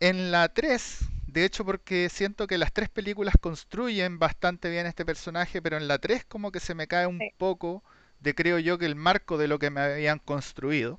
En 0.00 0.32
la 0.32 0.48
3, 0.48 0.98
de 1.28 1.44
hecho 1.44 1.64
porque 1.64 2.08
siento 2.08 2.46
que 2.48 2.58
las 2.58 2.72
tres 2.72 2.88
películas 2.88 3.34
construyen 3.40 4.18
bastante 4.18 4.70
bien 4.70 4.86
este 4.86 5.04
personaje, 5.04 5.62
pero 5.62 5.76
en 5.76 5.86
la 5.88 5.98
3 5.98 6.24
como 6.24 6.50
que 6.52 6.58
se 6.60 6.74
me 6.74 6.88
cae 6.88 7.06
un 7.06 7.20
Sí. 7.20 7.30
poco 7.38 7.84
de 8.20 8.34
creo 8.34 8.58
yo 8.58 8.78
que 8.78 8.86
el 8.86 8.96
marco 8.96 9.38
de 9.38 9.46
lo 9.48 9.58
que 9.60 9.70
me 9.70 9.80
habían 9.80 10.18
construido. 10.18 10.98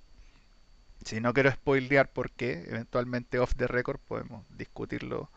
Si 1.06 1.22
no 1.22 1.34
quiero 1.34 1.52
spoilear 1.52 2.12
por 2.12 2.32
qué, 2.32 2.66
eventualmente 2.68 3.40
off 3.40 3.56
the 3.56 3.68
record 3.68 4.00
podemos 4.00 4.46
discutirlo. 4.58 5.30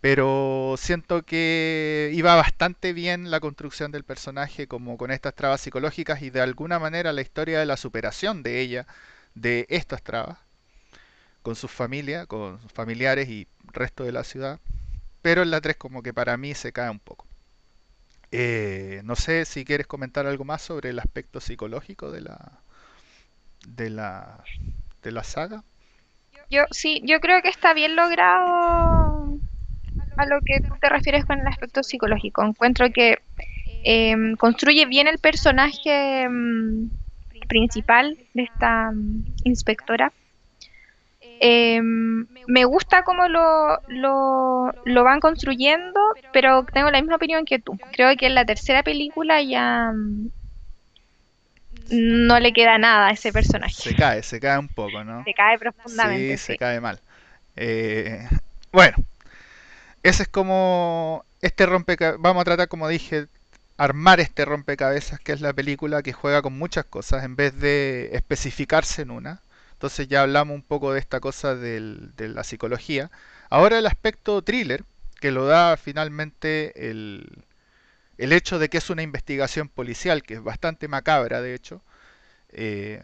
Pero 0.00 0.76
siento 0.78 1.22
que 1.24 2.10
iba 2.14 2.34
bastante 2.36 2.92
bien 2.92 3.30
la 3.30 3.40
construcción 3.40 3.92
del 3.92 4.04
personaje 4.04 4.68
como 4.68 4.96
con 4.98 5.10
estas 5.10 5.34
trabas 5.34 5.60
psicológicas 5.60 6.22
y 6.22 6.30
de 6.30 6.40
alguna 6.40 6.78
manera 6.78 7.12
la 7.12 7.22
historia 7.22 7.58
de 7.58 7.66
la 7.66 7.76
superación 7.76 8.42
de 8.42 8.60
ella, 8.60 8.86
de 9.34 9.66
estas 9.70 10.02
trabas, 10.02 10.38
con 11.42 11.56
sus 11.56 11.70
familias, 11.70 12.26
con 12.26 12.60
sus 12.62 12.72
familiares 12.72 13.28
y 13.28 13.48
resto 13.72 14.04
de 14.04 14.12
la 14.12 14.24
ciudad. 14.24 14.60
Pero 15.22 15.42
en 15.42 15.50
la 15.50 15.60
3 15.60 15.76
como 15.76 16.02
que 16.02 16.14
para 16.14 16.36
mí 16.36 16.54
se 16.54 16.72
cae 16.72 16.90
un 16.90 17.00
poco. 17.00 17.26
Eh, 18.32 19.02
no 19.04 19.16
sé 19.16 19.44
si 19.44 19.64
quieres 19.64 19.86
comentar 19.86 20.26
algo 20.26 20.44
más 20.44 20.62
sobre 20.62 20.90
el 20.90 20.98
aspecto 20.98 21.40
psicológico 21.40 22.10
de 22.10 22.20
la, 22.22 22.60
de 23.66 23.90
la, 23.90 24.44
la 25.12 25.24
saga. 25.24 25.62
Yo 26.50 26.62
sí, 26.70 27.02
yo 27.04 27.20
creo 27.20 27.42
que 27.42 27.48
está 27.48 27.74
bien 27.74 27.96
logrado 27.96 29.38
a 30.16 30.26
lo 30.26 30.40
que 30.42 30.60
tú 30.60 30.74
te 30.80 30.88
refieres 30.88 31.24
con 31.24 31.40
el 31.40 31.46
aspecto 31.46 31.82
psicológico. 31.82 32.44
Encuentro 32.44 32.90
que 32.90 33.18
em, 33.84 34.36
construye 34.36 34.86
bien 34.86 35.08
el 35.08 35.18
personaje 35.18 36.22
em, 36.22 36.90
principal 37.48 38.16
de 38.34 38.44
esta 38.44 38.90
em, 38.92 39.24
inspectora. 39.44 40.12
Me 41.40 42.64
gusta 42.64 43.02
cómo 43.02 43.28
lo, 43.28 43.78
lo, 43.88 44.72
lo 44.84 45.04
van 45.04 45.20
construyendo, 45.20 46.00
pero 46.32 46.64
tengo 46.72 46.90
la 46.90 47.00
misma 47.00 47.16
opinión 47.16 47.44
que 47.44 47.58
tú. 47.58 47.78
Creo 47.92 48.16
que 48.16 48.26
en 48.26 48.34
la 48.34 48.44
tercera 48.44 48.82
película 48.82 49.42
ya 49.42 49.92
no 51.90 52.40
le 52.40 52.52
queda 52.52 52.78
nada 52.78 53.08
a 53.08 53.12
ese 53.12 53.32
personaje. 53.32 53.74
Se 53.82 53.94
cae, 53.94 54.22
se 54.22 54.40
cae 54.40 54.58
un 54.58 54.68
poco, 54.68 55.04
¿no? 55.04 55.24
Se 55.24 55.34
cae 55.34 55.58
Sí, 55.58 55.58
profundamente, 55.58 56.36
se 56.38 56.54
sí. 56.54 56.56
cae 56.56 56.80
mal. 56.80 57.00
Eh, 57.56 58.28
bueno, 58.72 58.96
ese 60.02 60.24
es 60.24 60.28
como 60.28 61.24
este 61.40 61.66
rompecabezas. 61.66 62.20
Vamos 62.20 62.42
a 62.42 62.44
tratar, 62.44 62.68
como 62.68 62.88
dije, 62.88 63.26
armar 63.76 64.20
este 64.20 64.44
rompecabezas 64.44 65.20
que 65.20 65.32
es 65.32 65.40
la 65.40 65.52
película 65.52 66.02
que 66.02 66.12
juega 66.12 66.42
con 66.42 66.56
muchas 66.58 66.84
cosas 66.86 67.24
en 67.24 67.36
vez 67.36 67.58
de 67.58 68.10
especificarse 68.12 69.02
en 69.02 69.10
una. 69.10 69.42
Entonces 69.72 70.08
ya 70.08 70.22
hablamos 70.22 70.54
un 70.54 70.62
poco 70.62 70.92
de 70.92 71.00
esta 71.00 71.20
cosa 71.20 71.54
del- 71.54 72.14
de 72.16 72.28
la 72.28 72.44
psicología. 72.44 73.10
Ahora 73.50 73.78
el 73.78 73.86
aspecto 73.86 74.42
thriller, 74.42 74.84
que 75.20 75.30
lo 75.32 75.46
da 75.46 75.76
finalmente 75.76 76.88
el, 76.90 77.44
el 78.18 78.32
hecho 78.32 78.58
de 78.58 78.68
que 78.68 78.78
es 78.78 78.90
una 78.90 79.02
investigación 79.02 79.68
policial, 79.68 80.22
que 80.22 80.34
es 80.34 80.42
bastante 80.42 80.88
macabra 80.88 81.42
de 81.42 81.54
hecho, 81.54 81.82
eh, 82.50 83.02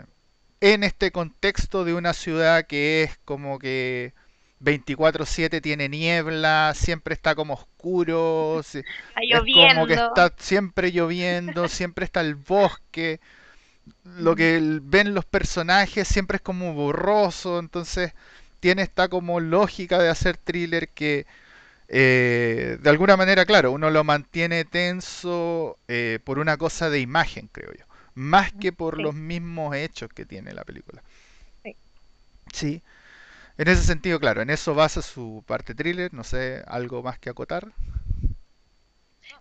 en 0.61 0.85
este 0.85 1.11
contexto 1.13 1.85
de 1.85 1.95
una 1.95 2.13
ciudad 2.15 2.67
que 2.67 3.03
es 3.05 3.19
como 3.25 3.59
que 3.59 4.15
24/7 4.61 5.61
tiene 5.61 5.89
niebla, 5.89 6.73
siempre 6.77 7.15
está 7.15 7.35
como 7.35 7.55
oscuro, 7.55 8.61
Está 8.61 9.23
es 9.47 9.61
como 9.61 9.87
que 9.87 9.97
lloviendo. 9.97 9.97
está 9.97 10.33
siempre 10.39 10.93
lloviendo, 10.93 11.69
siempre 11.69 12.05
está 12.05 12.21
el 12.21 12.37
bosque, 12.37 13.21
lo 14.05 14.37
que 14.37 14.61
ven 14.83 15.15
los 15.15 15.25
personajes 15.25 16.09
siempre 16.09 16.37
es 16.37 16.43
como 16.43 16.75
borroso, 16.75 17.59
entonces 17.59 18.15
tiene 18.61 18.83
esta 18.83 19.09
como 19.09 19.41
lógica 19.41 19.99
de 20.01 20.09
hacer 20.11 20.37
thriller 20.39 20.89
que 20.91 21.27
eh, 21.93 22.79
de 22.83 22.91
alguna 22.91 23.17
manera, 23.19 23.47
claro, 23.47 23.73
uno 23.73 23.91
lo 23.91 24.05
mantiene 24.05 24.65
tenso 24.67 25.79
eh, 25.89 26.21
por 26.25 26.41
una 26.41 26.59
cosa 26.59 26.91
de 26.91 27.01
imagen, 27.01 27.49
creo 27.53 27.73
yo, 27.75 27.87
más 28.15 28.53
que 28.55 28.73
por 28.73 28.99
Sí, 28.99 29.03
los 29.03 29.15
mismos 29.15 29.77
hechos 29.77 30.11
que 30.15 30.27
tiene 30.27 30.55
la 30.55 30.65
película. 30.65 31.03
sí. 31.65 31.77
Sí, 32.53 32.83
en 33.59 33.69
ese 33.69 33.83
sentido, 33.85 34.21
claro, 34.21 34.43
en 34.43 34.51
eso 34.51 34.75
basa 34.75 35.03
su 35.03 35.45
parte 35.47 35.75
thriller, 35.75 36.13
no 36.15 36.25
sé, 36.25 36.65
algo 36.69 37.03
más 37.03 37.19
que 37.21 37.31
acotar. 37.31 37.73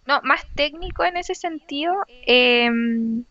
No, 0.05 0.21
más 0.23 0.45
técnico 0.55 1.03
en 1.03 1.17
ese 1.17 1.35
sentido, 1.35 1.93
em, 2.21 3.25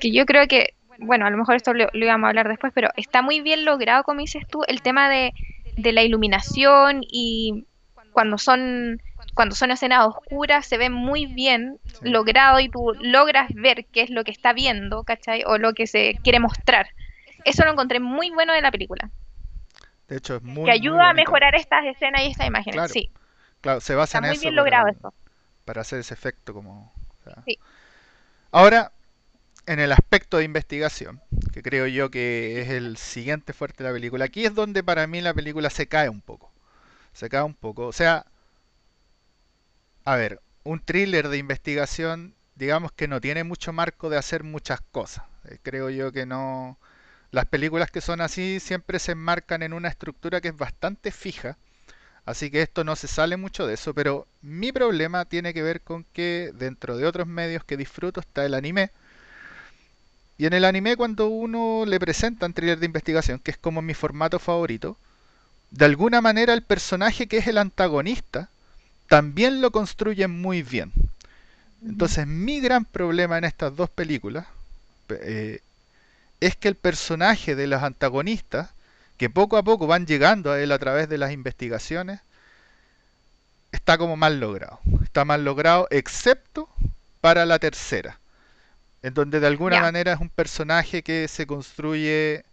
que 0.00 0.12
yo 0.12 0.26
creo 0.26 0.46
que, 0.48 0.74
bueno, 0.98 1.26
a 1.26 1.30
lo 1.30 1.36
mejor 1.38 1.56
esto 1.56 1.72
lo, 1.74 1.86
lo 1.92 2.04
íbamos 2.04 2.26
a 2.26 2.28
hablar 2.30 2.48
después, 2.48 2.72
pero 2.74 2.88
está 2.96 3.22
muy 3.22 3.40
bien 3.40 3.64
logrado, 3.64 4.04
como 4.04 4.20
dices 4.20 4.44
tú, 4.48 4.62
el 4.66 4.82
tema 4.82 5.08
de, 5.10 5.34
de 5.76 5.92
la 5.92 6.02
iluminación 6.02 7.00
y 7.02 7.66
cuando 8.14 8.38
son, 8.38 9.02
cuando 9.34 9.56
son 9.56 9.72
escenas 9.72 10.06
oscuras 10.06 10.66
se 10.66 10.78
ve 10.78 10.90
muy 10.90 11.26
bien 11.26 11.80
Sí, 12.00 12.10
logrado 12.10 12.60
y 12.60 12.70
tú 12.70 12.94
logras 13.00 13.50
ver 13.54 13.86
qué 13.92 14.02
es 14.02 14.10
lo 14.10 14.24
que 14.24 14.32
está 14.32 14.54
viendo, 14.54 15.04
¿cachai? 15.04 15.44
O 15.46 15.58
lo 15.58 15.74
que 15.74 15.86
se 15.88 16.20
quiere 16.24 16.40
mostrar. 16.40 16.88
Eso 17.44 17.64
lo 17.66 17.72
encontré 17.72 18.00
muy 18.00 18.30
bueno 18.30 18.54
de 18.54 18.62
la 18.62 18.72
película, 18.72 19.10
de 20.08 20.16
hecho 20.16 20.36
es 20.36 20.42
que 20.42 20.46
muy, 20.46 20.70
muy 20.70 20.70
ayuda 20.70 21.10
a 21.10 21.14
mejorar 21.14 21.54
estas 21.54 21.84
escenas 21.86 22.22
y 22.22 22.30
estas 22.30 22.46
imágenes. 22.46 22.84
Claro, 22.84 22.92
Sí, 22.92 23.10
claro, 23.60 23.80
se 23.80 23.94
basa 23.94 24.18
está 24.18 24.20
en 24.20 24.26
muy 24.26 24.36
eso 24.36 24.40
bien 24.40 24.54
para, 24.56 24.62
logrado 24.62 24.88
eso. 24.88 25.14
para 25.64 25.82
hacer 25.82 26.00
ese 26.00 26.14
efecto 26.14 26.54
como... 26.54 26.92
o 27.20 27.24
sea. 27.24 27.46
Sí. 27.46 27.58
Ahora, 28.52 28.92
en 29.66 29.80
el 29.80 29.92
aspecto 29.92 30.38
de 30.38 30.44
investigación, 30.44 31.22
que 31.52 31.62
creo 31.62 31.88
yo 31.88 32.10
que 32.10 32.62
es 32.62 32.70
el 32.70 32.98
siguiente 32.98 33.54
fuerte 33.54 33.84
de 33.84 33.90
la 33.90 33.94
película, 33.94 34.26
aquí 34.26 34.46
es 34.46 34.54
donde 34.56 34.84
para 34.84 35.06
mí 35.08 35.22
la 35.22 35.34
película 35.34 35.70
se 35.70 35.88
cae 35.88 36.10
un 36.10 36.22
poco. 36.22 36.53
Se 37.14 37.28
cae 37.30 37.42
un 37.42 37.54
poco. 37.54 37.86
O 37.86 37.92
sea, 37.92 38.26
a 40.04 40.16
ver, 40.16 40.40
un 40.64 40.80
thriller 40.80 41.28
de 41.28 41.38
investigación, 41.38 42.34
digamos 42.56 42.92
que 42.92 43.08
no 43.08 43.20
tiene 43.20 43.44
mucho 43.44 43.72
marco 43.72 44.10
de 44.10 44.18
hacer 44.18 44.44
muchas 44.44 44.80
cosas. 44.80 45.24
Eh, 45.44 45.58
creo 45.62 45.90
yo 45.90 46.12
que 46.12 46.26
no... 46.26 46.78
Las 47.30 47.46
películas 47.46 47.90
que 47.90 48.00
son 48.00 48.20
así 48.20 48.60
siempre 48.60 48.98
se 48.98 49.12
enmarcan 49.12 49.62
en 49.62 49.72
una 49.72 49.88
estructura 49.88 50.40
que 50.40 50.48
es 50.48 50.56
bastante 50.56 51.10
fija, 51.10 51.58
así 52.26 52.50
que 52.50 52.62
esto 52.62 52.84
no 52.84 52.96
se 52.96 53.08
sale 53.08 53.36
mucho 53.36 53.66
de 53.66 53.74
eso, 53.74 53.94
pero 53.94 54.28
mi 54.42 54.72
problema 54.72 55.24
tiene 55.24 55.54
que 55.54 55.62
ver 55.62 55.80
con 55.82 56.04
que 56.12 56.52
dentro 56.54 56.96
de 56.96 57.06
otros 57.06 57.26
medios 57.26 57.64
que 57.64 57.76
disfruto 57.76 58.20
está 58.20 58.46
el 58.46 58.54
anime, 58.54 58.92
y 60.38 60.46
en 60.46 60.52
el 60.52 60.64
anime 60.64 60.96
cuando 60.96 61.28
uno 61.28 61.84
le 61.86 61.98
presentan 61.98 62.52
thriller 62.54 62.78
de 62.78 62.86
investigación, 62.86 63.40
que 63.40 63.50
es 63.50 63.58
como 63.58 63.82
mi 63.82 63.94
formato 63.94 64.38
favorito, 64.38 64.96
de 65.74 65.84
alguna 65.86 66.20
manera 66.20 66.54
el 66.54 66.62
personaje 66.62 67.26
que 67.26 67.38
es 67.38 67.48
el 67.48 67.58
antagonista 67.58 68.48
también 69.08 69.60
lo 69.60 69.72
construyen 69.72 70.30
muy 70.30 70.62
bien. 70.62 70.92
Entonces 71.84 72.28
mi 72.28 72.60
gran 72.60 72.84
problema 72.84 73.38
en 73.38 73.44
estas 73.44 73.74
dos 73.74 73.90
películas 73.90 74.46
eh, 75.08 75.58
es 76.38 76.54
que 76.54 76.68
el 76.68 76.76
personaje 76.76 77.56
de 77.56 77.66
los 77.66 77.82
antagonistas, 77.82 78.70
que 79.16 79.28
poco 79.28 79.56
a 79.56 79.64
poco 79.64 79.88
van 79.88 80.06
llegando 80.06 80.52
a 80.52 80.60
él 80.60 80.70
a 80.70 80.78
través 80.78 81.08
de 81.08 81.18
las 81.18 81.32
investigaciones, 81.32 82.20
está 83.72 83.98
como 83.98 84.16
mal 84.16 84.38
logrado. 84.38 84.78
Está 85.02 85.24
mal 85.24 85.44
logrado 85.44 85.88
excepto 85.90 86.68
para 87.20 87.46
la 87.46 87.58
tercera, 87.58 88.20
en 89.02 89.12
donde 89.12 89.40
de 89.40 89.48
alguna 89.48 89.80
manera 89.80 90.12
es 90.12 90.20
un 90.20 90.28
personaje 90.30 91.02
que 91.02 91.26
se 91.26 91.48
construye, 91.48 92.44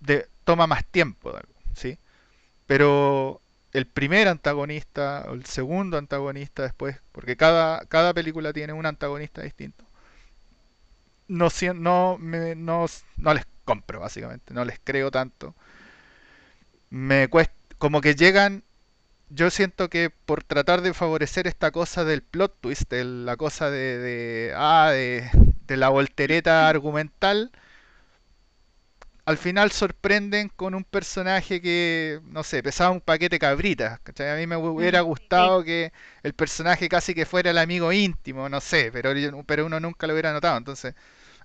de, 0.00 0.26
toma 0.44 0.66
más 0.66 0.86
tiempo, 0.86 1.38
¿sí? 1.74 1.98
Pero 2.66 3.40
el 3.72 3.86
primer 3.86 4.28
antagonista, 4.28 5.26
o 5.28 5.34
el 5.34 5.44
segundo 5.46 5.98
antagonista 5.98 6.62
después, 6.62 6.98
porque 7.12 7.36
cada, 7.36 7.84
cada 7.86 8.14
película 8.14 8.52
tiene 8.52 8.72
un 8.72 8.86
antagonista 8.86 9.42
distinto, 9.42 9.84
no, 11.28 11.48
no, 11.74 12.18
me- 12.18 12.54
no, 12.54 12.86
no 13.16 13.34
les 13.34 13.44
compro, 13.64 14.00
básicamente, 14.00 14.54
no 14.54 14.64
les 14.64 14.78
creo 14.82 15.10
tanto. 15.10 15.54
Me 16.90 17.28
cuesta, 17.28 17.54
como 17.78 18.00
que 18.00 18.14
llegan, 18.14 18.62
yo 19.30 19.50
siento 19.50 19.90
que 19.90 20.10
por 20.10 20.44
tratar 20.44 20.82
de 20.82 20.94
favorecer 20.94 21.46
esta 21.46 21.70
cosa 21.72 22.04
del 22.04 22.22
plot 22.22 22.56
twist, 22.60 22.90
de 22.90 23.04
la 23.04 23.36
cosa 23.36 23.70
de, 23.70 23.98
de, 23.98 24.52
ah, 24.56 24.90
de, 24.92 25.30
de 25.66 25.78
la 25.78 25.90
voltereta 25.90 26.68
argumental, 26.68 27.52
al 29.26 29.38
final 29.38 29.72
sorprenden 29.72 30.50
con 30.50 30.74
un 30.74 30.84
personaje 30.84 31.60
que, 31.60 32.20
no 32.26 32.44
sé, 32.44 32.62
pesaba 32.62 32.90
un 32.92 33.00
paquete 33.00 33.38
cabritas. 33.40 34.00
¿cachai? 34.00 34.30
A 34.30 34.36
mí 34.36 34.46
me 34.46 34.56
hubiera 34.56 35.02
mm, 35.02 35.06
sí, 35.06 35.06
gustado 35.06 35.64
que 35.64 35.92
el 36.22 36.34
personaje 36.34 36.88
casi 36.88 37.14
que 37.14 37.26
fuera 37.26 37.50
el 37.50 37.58
amigo 37.58 37.92
íntimo, 37.92 38.48
no 38.48 38.60
sé, 38.60 38.90
pero, 38.92 39.12
pero 39.46 39.66
uno 39.66 39.80
nunca 39.80 40.06
lo 40.06 40.12
hubiera 40.14 40.32
notado. 40.32 40.56
Entonces, 40.58 40.94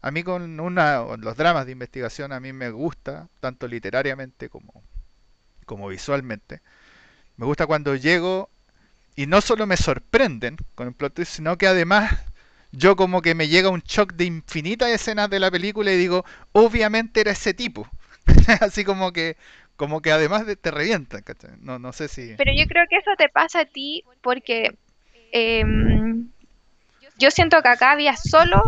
a 0.02 0.12
mí 0.12 0.24
con 0.24 0.60
una, 0.60 1.02
los 1.18 1.38
dramas 1.38 1.66
de 1.66 1.74
investigación 1.74 2.34
a 2.34 2.40
mí 2.40 2.54
me 2.54 2.70
gusta, 2.72 3.30
tanto 3.40 3.68
literariamente 3.68 4.50
como, 4.50 4.84
como 5.66 5.88
visualmente. 5.90 6.62
Me 7.38 7.46
gusta 7.46 7.68
cuando 7.68 7.96
llego 7.96 8.50
y 9.16 9.28
no 9.28 9.42
solo 9.42 9.68
me 9.68 9.78
sorprenden 9.78 10.58
con 10.76 10.88
el 10.88 10.94
plot 10.94 11.14
twist, 11.16 11.34
sino 11.34 11.58
que 11.58 11.68
además 11.68 12.12
yo 12.72 12.96
como 12.96 13.22
que 13.22 13.36
me 13.36 13.48
llega 13.48 13.70
un 13.70 13.82
shock 13.82 14.14
de 14.14 14.26
infinitas 14.26 14.90
escenas 14.90 15.30
de 15.30 15.40
la 15.40 15.52
película 15.52 15.92
y 15.92 15.98
digo, 15.98 16.26
obviamente 16.52 17.22
era 17.22 17.32
ese 17.32 17.54
tipo. 17.54 17.88
Así 18.62 18.84
como 18.84 19.12
que 19.12 19.38
como 19.76 20.02
que 20.02 20.12
además 20.12 20.46
de, 20.46 20.56
te 20.56 20.70
revientan, 20.70 21.24
¿cachai? 21.24 21.52
No, 21.60 21.80
no 21.80 21.92
sé 21.92 22.08
si... 22.08 22.36
Pero 22.38 22.52
yo 22.56 22.68
creo 22.68 22.86
que 22.88 22.98
eso 22.98 23.10
te 23.18 23.30
pasa 23.30 23.62
a 23.62 23.66
ti 23.66 24.04
porque 24.22 24.78
em, 25.32 26.30
yo 27.18 27.32
siento 27.32 27.62
que 27.64 27.70
acá 27.70 27.92
había 27.92 28.16
solo 28.16 28.62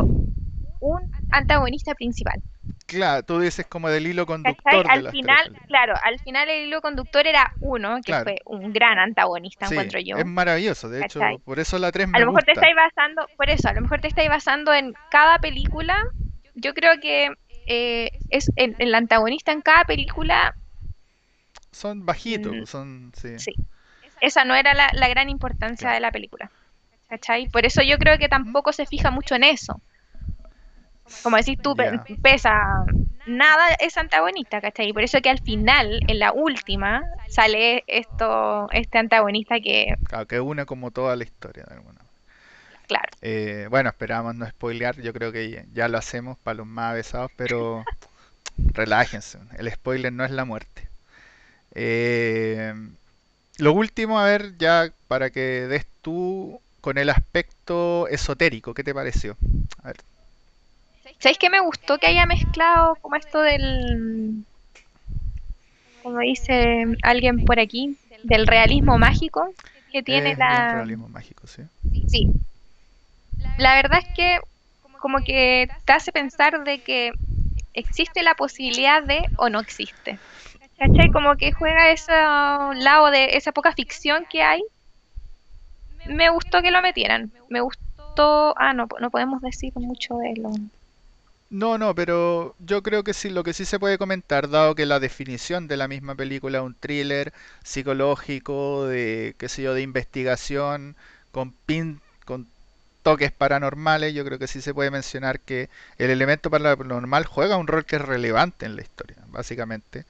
un 0.80 1.02
antagonista 1.30 1.94
principal. 1.94 2.42
Claro, 2.86 3.24
tú 3.24 3.40
dices 3.40 3.66
como 3.68 3.90
del 3.90 4.08
hilo 4.08 4.26
conductor. 4.26 4.86
Al 4.90 5.10
final, 5.10 5.58
claro, 5.68 5.94
al 6.04 6.20
final 6.20 6.50
el 6.50 6.68
hilo 6.68 6.82
conductor 6.82 7.26
era 7.26 7.54
uno, 7.60 8.00
que 8.04 8.14
fue 8.14 8.40
un 8.46 8.74
gran 8.74 9.00
antagonista, 9.00 9.68
encuentro 9.68 10.00
yo. 10.00 10.18
Es 10.18 10.26
maravilloso, 10.26 10.90
de 10.90 11.04
hecho, 11.04 11.20
por 11.46 11.60
eso 11.60 11.80
la 11.80 11.92
3 11.92 12.10
me 12.10 12.18
A 12.18 12.22
lo 12.22 12.28
mejor 12.28 12.44
te 12.44 12.52
estáis 12.52 12.76
basando, 12.76 13.28
por 13.38 13.50
eso, 13.50 13.70
a 13.70 13.74
lo 13.74 13.82
mejor 13.82 14.02
te 14.02 14.08
estáis 14.08 14.30
basando 14.30 14.74
en 14.74 14.94
cada 15.10 15.40
película. 15.40 15.96
Yo 16.56 16.74
creo 16.74 17.00
que 17.00 17.30
eh, 17.66 18.12
es 18.30 18.52
el, 18.56 18.94
antagonista 18.94 19.52
en 19.52 19.62
cada 19.62 19.86
película. 19.86 20.56
Son 21.72 22.06
bajitos, 22.06 22.54
mm, 22.54 22.66
son. 22.66 23.12
Sí. 23.16 23.54
Esa 24.22 24.46
no 24.46 24.56
era 24.56 24.74
la, 24.74 25.10
gran 25.10 25.30
importancia 25.30 25.92
de 25.92 26.00
la 26.00 26.12
película. 26.12 26.52
¿Cachai? 27.10 27.48
Por 27.50 27.66
eso 27.66 27.82
yo 27.82 27.98
creo 27.98 28.18
que 28.18 28.30
tampoco 28.30 28.74
se 28.74 28.86
fija 28.86 29.12
mucho 29.12 29.36
en 29.36 29.44
eso 29.44 29.82
como 31.22 31.38
decís 31.38 31.58
tú, 31.62 31.76
pesa 32.22 32.86
nada 33.26 33.70
es 33.80 33.98
antagonista, 33.98 34.62
¿cachai? 34.62 34.90
Y 34.90 34.94
por 34.94 35.04
eso 35.04 35.22
que 35.22 35.30
al 35.30 35.40
final, 35.40 36.00
en 36.08 36.20
la 36.20 36.32
última, 36.32 37.04
sale 37.30 37.84
esto, 37.88 38.68
este 38.72 38.98
antagonista 38.98 39.60
que... 39.60 39.96
Claro, 40.06 40.28
que 40.28 40.40
une 40.40 40.66
como 40.66 40.92
toda 40.92 41.16
la 41.16 41.24
historia 41.24 41.64
de 41.68 41.76
alguna 41.76 42.02
Claro. 42.88 43.10
Eh, 43.22 43.68
bueno, 43.70 43.90
esperamos 43.90 44.36
no 44.36 44.46
spoilear, 44.48 45.00
yo 45.02 45.14
creo 45.14 45.32
que 45.32 45.66
ya 45.74 45.88
lo 45.88 45.98
hacemos 45.98 46.38
para 46.38 46.56
los 46.56 46.68
más 46.68 46.92
avesados, 46.92 47.32
pero 47.38 47.84
relájense, 48.58 49.40
el 49.58 49.72
spoiler 49.72 50.12
no 50.12 50.26
es 50.26 50.32
la 50.32 50.44
muerte. 50.44 50.90
Eh, 51.74 52.74
lo 53.58 53.74
último, 53.74 54.20
a 54.20 54.26
ver, 54.26 54.58
ya 54.58 54.92
para 55.08 55.30
que 55.30 55.68
des 55.68 55.88
tú 56.02 56.60
con 56.82 56.98
el 56.98 57.10
aspecto 57.10 58.08
esotérico, 58.10 58.74
¿qué 58.74 58.84
te 58.84 58.94
pareció? 58.94 59.38
A 59.82 59.88
ver. 59.88 59.98
¿Sabéis 61.20 61.38
que 61.38 61.50
me 61.50 61.60
gustó 61.60 61.98
que 61.98 62.08
haya 62.08 62.26
mezclado 62.26 62.96
como 63.02 63.16
esto 63.16 63.42
del, 63.42 64.44
como 66.02 66.20
dice 66.20 66.86
alguien 67.02 67.46
por 67.46 67.60
aquí, 67.60 67.98
del 68.24 68.46
realismo 68.46 68.98
mágico 68.98 69.54
que 69.92 70.04
tiene 70.04 70.36
la... 70.36 70.76
realismo 70.76 71.08
mágico, 71.08 71.48
sí. 71.48 71.64
Sí. 72.08 72.30
La 73.58 73.76
verdad 73.76 74.00
es 74.00 74.14
que 74.16 74.40
como 75.00 75.20
que 75.20 75.70
te 75.86 75.94
hace 75.94 76.12
pensar 76.12 76.64
de 76.64 76.80
que 76.80 77.12
existe 77.74 78.24
la 78.24 78.36
posibilidad 78.36 79.04
de 79.04 79.24
o 79.38 79.50
no 79.50 79.60
existe. 79.60 80.20
¿Cachai? 80.78 81.12
Como 81.12 81.36
que 81.36 81.52
juega 81.52 81.92
ese 81.92 82.12
lado 82.12 83.12
de 83.12 83.38
esa 83.38 83.52
poca 83.52 83.74
ficción 83.74 84.26
que 84.30 84.42
hay. 84.42 84.64
Me 86.06 86.30
gustó 86.30 86.62
que 86.62 86.72
lo 86.72 86.82
metieran. 86.82 87.32
Me 87.50 87.62
gustó... 87.62 88.54
Ah, 88.58 88.74
no, 88.74 88.88
no 89.00 89.10
podemos 89.10 89.42
decir 89.42 89.74
mucho 89.76 90.18
de 90.18 90.34
lo... 90.36 90.52
No, 91.54 91.78
no, 91.78 91.94
pero 91.94 92.56
yo 92.60 92.82
creo 92.82 93.04
que 93.04 93.14
sí, 93.14 93.30
lo 93.30 93.44
que 93.44 93.54
sí 93.54 93.64
se 93.66 93.78
puede 93.80 94.00
comentar, 94.00 94.50
dado 94.50 94.74
que 94.74 94.88
la 94.88 95.00
definición 95.00 95.68
de 95.68 95.78
la 95.78 95.88
misma 95.88 96.16
película 96.16 96.58
es 96.58 96.64
un 96.64 96.74
thriller 96.74 97.32
psicológico, 97.64 98.88
de, 98.88 99.36
qué 99.38 99.48
sé 99.50 99.62
yo, 99.62 99.74
de 99.76 99.84
investigación, 99.84 100.96
con, 101.32 101.52
pin, 101.68 102.02
con 102.26 102.48
toques 103.04 103.32
paranormales, 103.32 104.14
yo 104.16 104.26
creo 104.26 104.40
que 104.40 104.48
sí 104.48 104.62
se 104.62 104.74
puede 104.74 104.92
mencionar 104.92 105.40
que 105.42 105.70
el 106.00 106.10
elemento 106.12 106.50
paranormal 106.50 107.26
juega 107.26 107.58
un 107.58 107.68
rol 107.68 107.86
que 107.86 107.98
es 107.98 108.02
relevante 108.04 108.66
en 108.66 108.76
la 108.76 108.82
historia, 108.84 109.18
básicamente. 109.30 110.06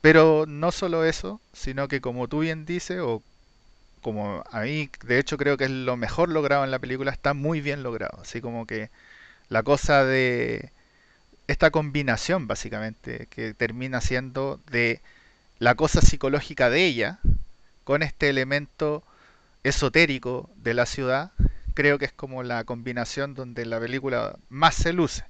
Pero 0.00 0.44
no 0.46 0.72
solo 0.72 1.04
eso, 1.04 1.40
sino 1.52 1.88
que 1.88 2.00
como 2.00 2.28
tú 2.28 2.40
bien 2.40 2.64
dices, 2.66 3.00
o 3.00 3.22
como 4.02 4.44
a 4.52 4.60
mí, 4.62 4.90
de 5.06 5.18
hecho 5.18 5.38
creo 5.38 5.56
que 5.56 5.64
es 5.64 5.70
lo 5.70 5.96
mejor 5.96 6.28
logrado 6.30 6.64
en 6.64 6.70
la 6.70 6.78
película, 6.78 7.12
está 7.12 7.34
muy 7.34 7.60
bien 7.60 7.82
logrado, 7.82 8.20
así 8.22 8.40
como 8.40 8.66
que 8.66 8.90
la 9.48 9.62
cosa 9.62 10.04
de 10.04 10.72
esta 11.46 11.70
combinación 11.70 12.46
básicamente 12.48 13.26
que 13.30 13.54
termina 13.54 14.00
siendo 14.00 14.60
de 14.70 15.00
la 15.58 15.74
cosa 15.74 16.00
psicológica 16.00 16.70
de 16.70 16.84
ella 16.84 17.18
con 17.84 18.02
este 18.02 18.28
elemento 18.28 19.04
esotérico 19.62 20.50
de 20.56 20.74
la 20.74 20.86
ciudad, 20.86 21.32
creo 21.74 21.98
que 21.98 22.06
es 22.06 22.12
como 22.12 22.42
la 22.42 22.64
combinación 22.64 23.34
donde 23.34 23.64
la 23.66 23.80
película 23.80 24.36
más 24.48 24.74
se 24.74 24.92
luce, 24.92 25.24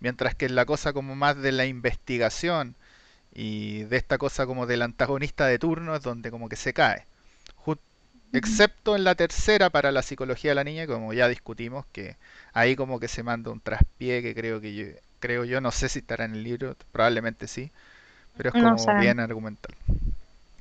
mientras 0.00 0.34
que 0.34 0.48
la 0.48 0.64
cosa 0.66 0.92
como 0.92 1.16
más 1.16 1.36
de 1.36 1.52
la 1.52 1.66
investigación 1.66 2.76
y 3.34 3.82
de 3.84 3.96
esta 3.96 4.18
cosa 4.18 4.46
como 4.46 4.66
del 4.66 4.82
antagonista 4.82 5.46
de 5.46 5.58
turno 5.58 5.94
es 5.96 6.02
donde 6.02 6.30
como 6.30 6.48
que 6.48 6.56
se 6.56 6.72
cae 6.72 7.06
excepto 8.32 8.96
en 8.96 9.04
la 9.04 9.14
tercera 9.14 9.70
para 9.70 9.92
la 9.92 10.02
psicología 10.02 10.50
de 10.50 10.56
la 10.56 10.64
niña, 10.64 10.86
como 10.86 11.12
ya 11.12 11.28
discutimos, 11.28 11.86
que 11.92 12.16
ahí 12.52 12.76
como 12.76 13.00
que 13.00 13.08
se 13.08 13.22
manda 13.22 13.50
un 13.50 13.60
traspié 13.60 14.22
que 14.22 14.34
creo 14.34 14.60
que 14.60 14.74
yo, 14.74 14.86
creo 15.20 15.44
yo, 15.44 15.60
no 15.60 15.70
sé 15.70 15.88
si 15.88 16.00
estará 16.00 16.24
en 16.24 16.34
el 16.34 16.42
libro, 16.42 16.76
probablemente 16.92 17.48
sí, 17.48 17.70
pero 18.36 18.50
es 18.50 18.54
como 18.54 19.00
bien 19.00 19.20
argumental. 19.20 19.74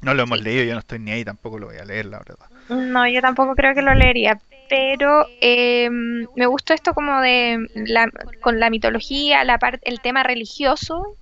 No 0.01 0.13
lo 0.13 0.23
hemos 0.23 0.39
leído, 0.41 0.63
yo 0.63 0.73
no 0.73 0.80
estoy 0.80 0.99
ni 0.99 1.12
ahí, 1.12 1.25
tampoco 1.25 1.58
lo 1.58 1.67
voy 1.67 1.78
a 1.78 1.86
leer, 1.86 2.06
la 2.06 2.19
verdad. 2.19 2.45
No, 2.69 3.08
yo 3.08 3.21
tampoco 3.21 3.56
creo 3.56 3.73
que 3.73 3.82
lo 3.82 3.93
leería, 3.93 4.39
pero 4.69 5.25
eh, 5.41 5.89
me 5.89 6.45
gustó 6.45 6.73
esto 6.73 6.93
como 6.93 7.21
de 7.21 7.67
la, 7.73 8.10
con 8.41 8.60
la 8.60 8.69
mitología, 8.69 9.43
la 9.43 9.58
parte, 9.58 9.88
el 9.89 10.01
tema 10.01 10.23
religioso. 10.23 11.15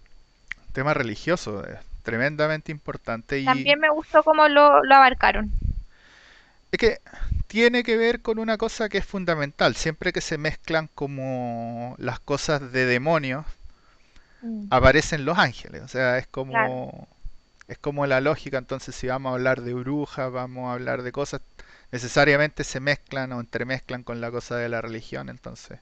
Tema 0.73 0.93
religioso, 0.93 1.63
tremendamente 2.03 2.71
importante. 2.71 3.39
Y... 3.39 3.45
También 3.45 3.79
me 3.79 3.89
gustó 3.89 4.23
cómo 4.23 4.47
lo, 4.47 4.83
lo 4.83 4.95
abarcaron. 4.95 5.51
Es 6.73 6.79
que 6.79 7.01
tiene 7.45 7.83
que 7.83 7.97
ver 7.97 8.21
con 8.23 8.39
una 8.39 8.57
cosa 8.57 8.89
que 8.89 8.97
es 8.97 9.05
fundamental. 9.05 9.75
Siempre 9.75 10.11
que 10.11 10.21
se 10.21 10.39
mezclan 10.39 10.89
como 10.95 11.95
las 11.99 12.19
cosas 12.19 12.71
de 12.71 12.87
demonios, 12.87 13.45
mm. 14.41 14.69
aparecen 14.71 15.23
los 15.23 15.37
ángeles. 15.37 15.83
O 15.83 15.87
sea, 15.87 16.17
es 16.17 16.25
como 16.25 17.07
es 17.67 17.77
como 17.77 18.07
la 18.07 18.21
lógica. 18.21 18.57
Entonces, 18.57 18.95
si 18.95 19.05
vamos 19.05 19.29
a 19.29 19.33
hablar 19.35 19.61
de 19.61 19.75
brujas, 19.75 20.31
vamos 20.31 20.67
a 20.67 20.73
hablar 20.73 21.03
de 21.03 21.11
cosas, 21.11 21.41
necesariamente 21.91 22.63
se 22.63 22.79
mezclan 22.79 23.31
o 23.33 23.39
entremezclan 23.39 24.01
con 24.01 24.19
la 24.19 24.31
cosa 24.31 24.55
de 24.57 24.67
la 24.67 24.81
religión. 24.81 25.29
Entonces, 25.29 25.79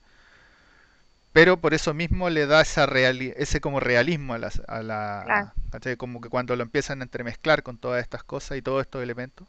pero 1.31 1.61
por 1.61 1.73
eso 1.73 1.93
mismo 1.93 2.29
le 2.29 2.47
da 2.47 2.59
esa 2.59 2.83
ese 2.83 3.61
como 3.61 3.79
realismo 3.79 4.33
a 4.33 4.39
la, 4.39 4.51
a 4.67 4.83
la 4.83 5.53
como 5.97 6.19
que 6.19 6.27
cuando 6.27 6.57
lo 6.57 6.63
empiezan 6.63 6.99
a 6.99 7.03
entremezclar 7.03 7.63
con 7.63 7.77
todas 7.77 8.01
estas 8.03 8.23
cosas 8.23 8.57
y 8.57 8.61
todos 8.61 8.81
estos 8.81 9.01
elementos 9.01 9.47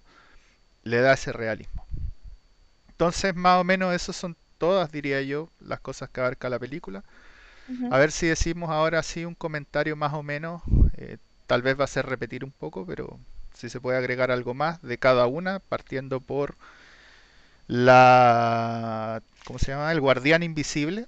le 0.85 1.01
da 1.01 1.14
ese 1.14 1.33
realismo. 1.33 1.87
Entonces, 2.88 3.35
más 3.35 3.61
o 3.61 3.64
menos, 3.64 3.95
esas 3.95 4.16
son 4.16 4.37
todas, 4.59 4.92
diría 4.92 5.21
yo, 5.23 5.49
las 5.61 5.81
cosas 5.81 6.09
que 6.11 6.21
abarca 6.21 6.49
la 6.49 6.59
película. 6.59 7.05
A 7.90 7.99
ver 7.99 8.12
si 8.12 8.27
decimos 8.29 8.71
ahora 8.71 9.03
sí 9.03 9.25
un 9.25 9.35
comentario 9.35 9.97
más 9.97 10.14
o 10.14 10.23
menos. 10.23 10.62
Eh, 10.97 11.18
tal 11.47 11.62
vez 11.62 11.79
va 11.79 11.85
a 11.85 11.88
ser 11.88 12.07
repetir 12.07 12.45
un 12.45 12.53
poco, 12.53 12.87
pero 12.87 13.18
si 13.55 13.68
se 13.71 13.81
puede 13.81 13.99
agregar 13.99 14.31
algo 14.31 14.55
más 14.55 14.83
de 14.83 14.99
cada 14.99 15.27
una, 15.27 15.61
partiendo 15.61 16.21
por 16.21 16.57
la. 17.66 19.23
¿Cómo 19.45 19.59
se 19.59 19.73
llama? 19.73 19.92
El 19.92 20.01
guardián 20.01 20.42
invisible. 20.42 21.07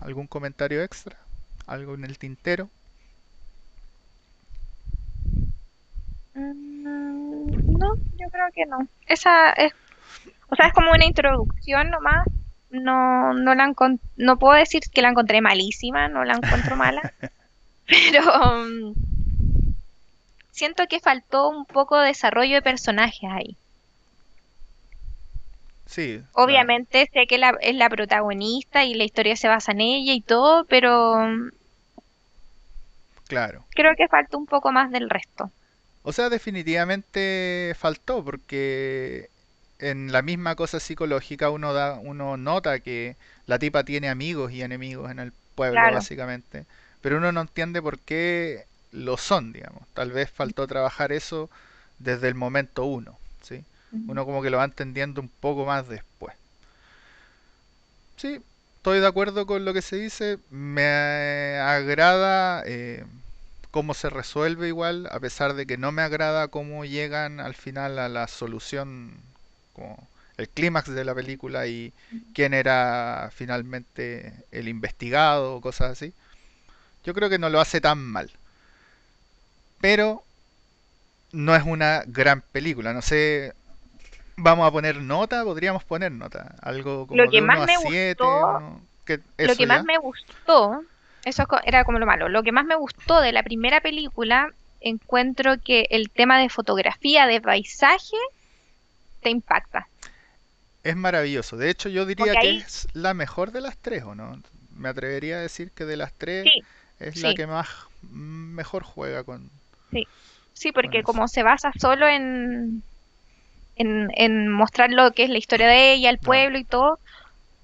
¿Algún 0.00 0.26
comentario 0.26 0.82
extra? 0.82 1.16
¿Algo 1.66 1.94
en 1.94 2.04
el 2.04 2.18
tintero? 2.18 2.70
No, 7.78 7.96
yo 8.28 8.30
creo 8.30 8.46
que 8.54 8.66
no. 8.66 8.86
Esa 9.06 9.50
es, 9.52 9.72
o 10.48 10.56
sea, 10.56 10.66
es 10.66 10.72
como 10.72 10.92
una 10.92 11.04
introducción 11.04 11.90
nomás. 11.90 12.26
No, 12.70 13.32
no 13.32 13.54
la 13.54 13.72
no 14.16 14.38
puedo 14.38 14.54
decir 14.54 14.82
que 14.92 15.00
la 15.00 15.08
encontré 15.08 15.40
malísima, 15.40 16.08
no 16.08 16.22
la 16.24 16.34
encuentro 16.34 16.76
mala, 16.76 17.14
pero 17.86 18.22
um, 18.44 18.94
siento 20.50 20.86
que 20.86 21.00
faltó 21.00 21.48
un 21.48 21.64
poco 21.64 21.98
de 21.98 22.08
desarrollo 22.08 22.56
de 22.56 22.62
personajes 22.62 23.30
ahí. 23.32 23.56
Sí. 25.86 26.22
Obviamente 26.34 27.08
sé 27.10 27.26
que 27.26 27.38
la, 27.38 27.56
es 27.62 27.74
la 27.74 27.88
protagonista 27.88 28.84
y 28.84 28.92
la 28.92 29.04
historia 29.04 29.34
se 29.36 29.48
basa 29.48 29.72
en 29.72 29.80
ella 29.80 30.12
y 30.12 30.20
todo, 30.20 30.66
pero 30.66 31.14
um, 31.14 31.50
claro. 33.28 33.64
Creo 33.70 33.94
que 33.96 34.08
faltó 34.08 34.36
un 34.36 34.44
poco 34.44 34.72
más 34.72 34.90
del 34.90 35.08
resto. 35.08 35.50
O 36.08 36.12
sea, 36.12 36.30
definitivamente 36.30 37.74
faltó 37.78 38.24
porque 38.24 39.28
en 39.78 40.10
la 40.10 40.22
misma 40.22 40.54
cosa 40.56 40.80
psicológica 40.80 41.50
uno 41.50 41.74
da, 41.74 41.98
uno 42.02 42.38
nota 42.38 42.80
que 42.80 43.16
la 43.46 43.58
tipa 43.58 43.84
tiene 43.84 44.08
amigos 44.08 44.50
y 44.52 44.62
enemigos 44.62 45.10
en 45.10 45.18
el 45.18 45.32
pueblo, 45.54 45.90
básicamente. 45.90 46.64
Pero 47.02 47.18
uno 47.18 47.30
no 47.32 47.42
entiende 47.42 47.82
por 47.82 47.98
qué 47.98 48.64
lo 48.90 49.18
son, 49.18 49.52
digamos. 49.52 49.82
Tal 49.92 50.10
vez 50.12 50.30
faltó 50.30 50.66
trabajar 50.66 51.12
eso 51.12 51.50
desde 51.98 52.28
el 52.28 52.34
momento 52.34 52.86
uno, 52.86 53.18
¿sí? 53.42 53.62
Uno 54.06 54.24
como 54.24 54.40
que 54.40 54.48
lo 54.48 54.56
va 54.56 54.64
entendiendo 54.64 55.20
un 55.20 55.28
poco 55.28 55.66
más 55.66 55.88
después. 55.88 56.34
sí, 58.16 58.40
estoy 58.76 59.00
de 59.00 59.06
acuerdo 59.06 59.46
con 59.46 59.64
lo 59.64 59.74
que 59.74 59.82
se 59.82 59.96
dice. 59.96 60.38
Me 60.50 61.58
agrada 61.60 62.62
eh, 62.66 63.04
cómo 63.70 63.94
se 63.94 64.10
resuelve 64.10 64.68
igual, 64.68 65.08
a 65.10 65.20
pesar 65.20 65.54
de 65.54 65.66
que 65.66 65.78
no 65.78 65.92
me 65.92 66.02
agrada 66.02 66.48
cómo 66.48 66.84
llegan 66.84 67.40
al 67.40 67.54
final 67.54 67.98
a 67.98 68.08
la 68.08 68.28
solución, 68.28 69.14
como 69.72 70.08
el 70.36 70.48
clímax 70.48 70.88
de 70.90 71.04
la 71.04 71.14
película 71.14 71.66
y 71.66 71.92
quién 72.34 72.54
era 72.54 73.30
finalmente 73.34 74.32
el 74.52 74.68
investigado 74.68 75.56
o 75.56 75.60
cosas 75.60 75.92
así. 75.92 76.12
Yo 77.04 77.14
creo 77.14 77.28
que 77.28 77.38
no 77.38 77.50
lo 77.50 77.60
hace 77.60 77.80
tan 77.80 77.98
mal. 77.98 78.30
Pero 79.80 80.22
no 81.32 81.54
es 81.54 81.62
una 81.64 82.02
gran 82.06 82.40
película. 82.52 82.92
No 82.92 83.02
sé, 83.02 83.52
vamos 84.36 84.66
a 84.66 84.70
poner 84.70 84.96
nota, 85.00 85.44
podríamos 85.44 85.84
poner 85.84 86.12
nota. 86.12 86.54
Algo 86.62 87.06
como 87.06 87.22
Lo 87.22 87.30
que 87.30 87.40
de 87.40 87.46
más 87.46 87.56
1 87.56 87.62
a 87.62 87.66
me 87.66 87.76
7. 87.78 88.24
gustó, 88.24 88.80
que 89.04 89.20
lo 89.38 89.56
que 89.56 89.66
más 89.66 89.84
me 89.84 89.98
gustó, 89.98 90.82
eso 91.28 91.44
era 91.64 91.84
como 91.84 91.98
lo 91.98 92.06
malo, 92.06 92.28
lo 92.28 92.42
que 92.42 92.52
más 92.52 92.64
me 92.64 92.76
gustó 92.76 93.20
de 93.20 93.32
la 93.32 93.42
primera 93.42 93.80
película, 93.80 94.48
encuentro 94.80 95.54
que 95.64 95.86
el 95.90 96.10
tema 96.10 96.38
de 96.38 96.48
fotografía, 96.48 97.26
de 97.26 97.40
paisaje, 97.40 98.16
te 99.20 99.30
impacta. 99.30 99.88
Es 100.82 100.96
maravilloso. 100.96 101.56
De 101.56 101.70
hecho, 101.70 101.88
yo 101.88 102.06
diría 102.06 102.36
que 102.36 102.56
es 102.56 102.88
la 102.92 103.14
mejor 103.14 103.52
de 103.52 103.60
las 103.60 103.76
tres, 103.78 104.04
¿o 104.04 104.14
no? 104.14 104.40
Me 104.76 104.88
atrevería 104.88 105.36
a 105.36 105.40
decir 105.40 105.70
que 105.72 105.84
de 105.84 105.96
las 105.96 106.12
tres 106.14 106.44
sí, 106.44 106.50
es 107.00 107.16
la 107.16 107.34
que 107.34 107.46
más 107.46 107.68
mm, 108.02 108.54
mejor 108.54 108.82
juega 108.84 109.24
con, 109.24 109.50
sí, 109.90 110.08
sí, 110.52 110.72
porque 110.72 111.02
como 111.02 111.28
se 111.28 111.42
basa 111.42 111.70
solo 111.78 112.06
en, 112.06 112.82
en, 113.76 114.08
en 114.16 114.48
mostrar 114.50 114.90
lo 114.92 115.12
que 115.12 115.24
es 115.24 115.30
la 115.30 115.38
historia 115.38 115.68
de 115.68 115.94
ella, 115.94 116.10
el 116.10 116.20
pueblo 116.20 116.58
y 116.58 116.64
todo, 116.64 117.00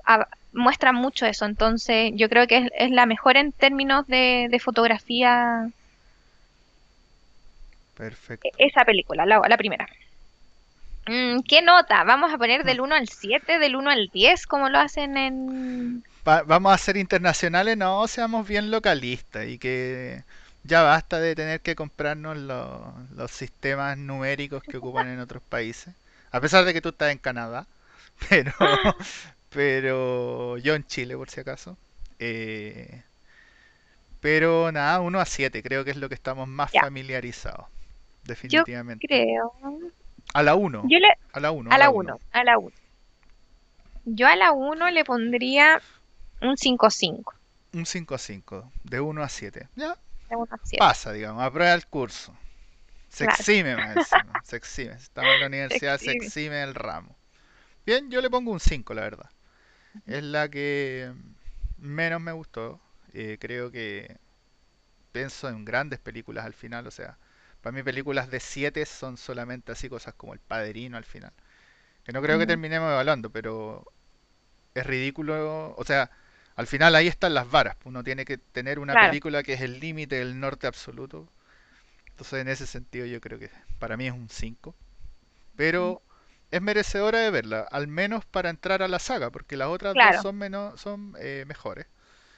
a- 0.07 0.29
muestra 0.55 0.93
mucho 0.93 1.27
eso. 1.27 1.45
Entonces, 1.47 2.13
yo 2.17 2.29
creo 2.29 2.47
que 2.47 2.59
es, 2.59 2.71
es 2.79 2.91
la 2.91 3.07
mejor 3.07 3.37
en 3.37 3.53
términos 3.53 4.07
de, 4.07 4.49
de 4.51 4.61
fotografía, 4.61 5.69
perfecto. 7.95 8.59
esa 8.59 8.85
película, 8.85 9.27
la, 9.27 9.41
la 9.49 9.57
primera. 9.57 9.87
Mm, 11.07 11.41
¿qué 11.49 11.63
nota? 11.63 12.05
¿Vamos 12.05 12.33
a 12.33 12.37
poner 12.39 12.65
del 12.65 12.81
uno 12.83 12.95
al 12.95 13.09
7, 13.09 13.59
del 13.59 13.75
uno 13.77 13.89
al 13.91 14.09
10, 14.13 14.47
como 14.47 14.69
lo 14.69 14.79
hacen 14.79 15.17
en... 15.17 16.05
Va- 16.27 16.43
vamos 16.43 16.73
a 16.73 16.79
ser 16.79 16.97
internacionales, 16.97 17.77
no, 17.77 18.07
seamos 18.09 18.47
bien 18.49 18.71
localistas 18.71 19.47
y 19.47 19.59
que 19.59 20.25
ya 20.63 20.83
basta 20.83 21.21
de 21.21 21.35
tener 21.35 21.61
que 21.61 21.75
comprarnos 21.77 22.37
los, 22.39 23.11
los 23.11 23.31
sistemas 23.31 23.99
numéricos 23.99 24.65
que 24.65 24.79
ocupan 24.79 25.09
en 25.09 25.21
otros 25.21 25.43
países. 25.43 25.95
A 26.31 26.41
pesar 26.41 26.65
de 26.65 26.73
que 26.73 26.81
tú 26.81 26.89
estás 26.91 27.13
en 27.13 27.19
Canadá, 27.19 27.67
pero, 28.31 28.53
pero 29.55 30.59
yo 30.59 30.75
en 30.75 30.87
Chile 30.87 31.17
por 31.17 31.31
si 31.31 31.41
acaso. 31.41 31.79
Eh, 32.19 33.05
pero 34.21 34.73
nada, 34.73 35.01
uno 35.01 35.21
a 35.21 35.25
7 35.27 35.63
creo 35.63 35.85
que 35.85 35.91
es 35.93 35.97
lo 35.97 36.09
que 36.09 36.15
estamos 36.15 36.49
más 36.49 36.73
Ya, 36.73 36.81
familiarizados, 36.81 37.67
yo 38.43 38.65
definitivamente. 38.65 39.07
creo... 39.07 39.53
A 40.35 40.43
la 40.43 40.55
uno 40.55 40.91
Yo 40.91 40.99
le... 41.01 41.09
a 41.33 41.41
la 41.41 41.51
uno 41.53 41.73
a 41.73 41.75
A 41.75 41.79
la 41.79 41.89
la 41.89 41.91
uno 41.91 42.15
uno, 42.15 42.21
a 42.33 42.45
la 42.45 42.59
uno. 42.59 42.75
Yo 44.07 44.27
a 44.29 44.35
la 44.35 44.53
uno 44.53 44.91
le 44.91 45.05
pondría 45.05 45.79
un 46.41 46.57
5-5, 46.57 47.35
Un 47.75 47.85
5 47.85 48.15
a 48.15 48.19
5 48.19 48.73
de 48.85 49.01
uno 49.01 49.23
a 49.23 49.29
siete 49.29 49.69
Ya, 49.77 49.99
de 50.29 50.37
1 50.37 50.55
a 50.55 50.59
7. 50.63 50.87
pasa, 50.87 51.13
digamos, 51.13 51.43
aprueba 51.43 51.75
el 51.75 51.87
curso. 51.87 52.37
Se 53.09 53.25
Claro, 53.25 53.37
exime 53.37 53.77
más 53.77 54.19
se 54.43 54.57
exime. 54.57 54.99
Si 54.99 55.05
estamos 55.05 55.35
en 55.35 55.41
la 55.41 55.47
se 55.69 55.77
universidad, 55.77 55.99
se 55.99 56.13
exhibe. 56.13 56.13
exime 56.13 56.63
el 56.63 56.75
ramo. 56.75 57.17
Bien, 57.87 58.11
yo 58.11 58.21
le 58.23 58.31
pongo 58.31 58.53
un 58.53 58.61
5 58.61 58.95
la 58.95 59.03
verdad. 59.03 59.31
Es 60.07 60.23
la 60.23 60.49
que 60.51 61.13
menos 61.79 62.21
me 62.21 62.33
gustó. 62.33 62.81
Eh, 63.13 63.39
creo 63.41 63.71
que 63.71 64.17
pienso 65.13 65.49
en 65.49 65.65
grandes 65.65 66.01
películas 66.01 66.45
al 66.47 66.55
final, 66.55 66.87
o 66.87 66.91
sea, 66.91 67.19
para 67.63 67.75
mí 67.75 67.83
películas 67.83 68.31
de 68.31 68.41
7 68.41 68.87
son 68.87 69.17
solamente 69.19 69.73
así 69.73 69.89
cosas 69.89 70.15
como 70.15 70.35
El 70.35 70.41
Padrino 70.41 70.97
al 70.97 71.05
final. 71.05 71.33
Que 72.05 72.13
no 72.13 72.23
creo 72.23 72.39
que 72.39 72.47
Ujú, 72.47 72.49
terminemos 72.49 72.91
evaluando, 72.91 73.31
pero 73.31 73.87
es 74.75 74.87
ridículo, 74.87 75.75
o 75.77 75.85
sea, 75.85 76.11
al 76.57 76.67
final 76.69 76.95
ahí 76.97 77.09
están 77.09 77.35
las 77.35 77.51
varas. 77.51 77.77
Uno 77.85 78.05
tiene 78.05 78.25
que 78.25 78.39
tener 78.39 78.79
una 78.81 78.97
Claro. 78.97 78.99
película 78.99 79.43
que 79.43 79.55
es 79.55 79.63
el 79.63 79.81
límite 79.81 80.17
del 80.17 80.41
norte 80.41 80.67
absoluto. 80.69 81.29
Entonces, 82.11 82.41
en 82.41 82.49
ese 82.49 82.67
sentido, 82.67 83.07
yo 83.07 83.21
creo 83.21 83.39
que 83.39 83.51
para 83.79 83.97
mí 83.97 84.07
es 84.07 84.13
un 84.15 84.29
5. 84.29 84.77
Pero 85.57 86.03
es 86.55 86.63
merecedora 86.63 87.19
de 87.19 87.31
verla, 87.33 87.67
al 87.71 87.89
menos 87.89 88.25
para 88.27 88.49
entrar 88.49 88.83
a 88.83 88.89
la 88.89 89.01
saga, 89.01 89.31
porque 89.31 89.57
las 89.57 89.69
otras 89.69 89.99
dos 89.99 90.17
son, 90.17 90.37
menos, 90.37 90.81
son 90.81 91.15
eh, 91.19 91.45
mejores. 91.49 91.87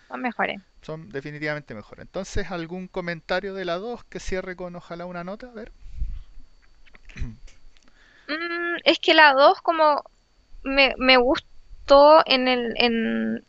son 0.09 0.21
mejores. 0.23 0.63
Son 0.81 1.11
definitivamente 1.11 1.75
mejores. 1.75 2.05
Entonces, 2.07 2.51
¿algún 2.51 2.89
comentario 2.89 3.53
de 3.53 3.67
la 3.67 3.77
2 3.77 4.05
que 4.05 4.21
cierre 4.21 4.57
con 4.57 4.75
ojalá 4.75 5.05
una 5.05 5.23
nota? 5.23 5.49
A 5.49 5.53
ver. 5.53 5.73
Mm, 8.29 8.77
es 8.85 8.99
que 8.99 9.15
la 9.15 9.33
2 9.35 9.61
como 9.63 10.03
me, 10.65 10.95
me 10.99 11.17
gustó 11.17 12.23
en 12.27 12.49
el, 12.49 12.75
en, 12.79 13.45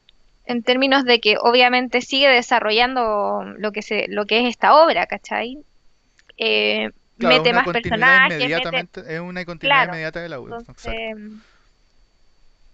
en 0.45 0.63
términos 0.63 1.03
de 1.05 1.19
que 1.19 1.37
obviamente 1.39 2.01
sigue 2.01 2.29
desarrollando 2.29 3.43
lo 3.57 3.71
que 3.71 3.81
se, 3.81 4.07
lo 4.09 4.25
que 4.25 4.41
es 4.41 4.49
esta 4.49 4.75
obra, 4.83 5.07
¿cachai? 5.07 5.65
Eh, 6.37 6.91
Claro, 7.17 7.37
mete 7.37 7.53
más 7.53 7.67
personajes, 7.67 8.49
mete, 8.49 9.15
es 9.15 9.19
una 9.19 9.43
continuidad 9.45 9.77
claro. 9.77 9.91
inmediata 9.93 10.19
de 10.21 10.29
la 10.29 10.39
1. 10.39 10.59
Exacto. 10.59 10.91
Entonces, 10.91 11.41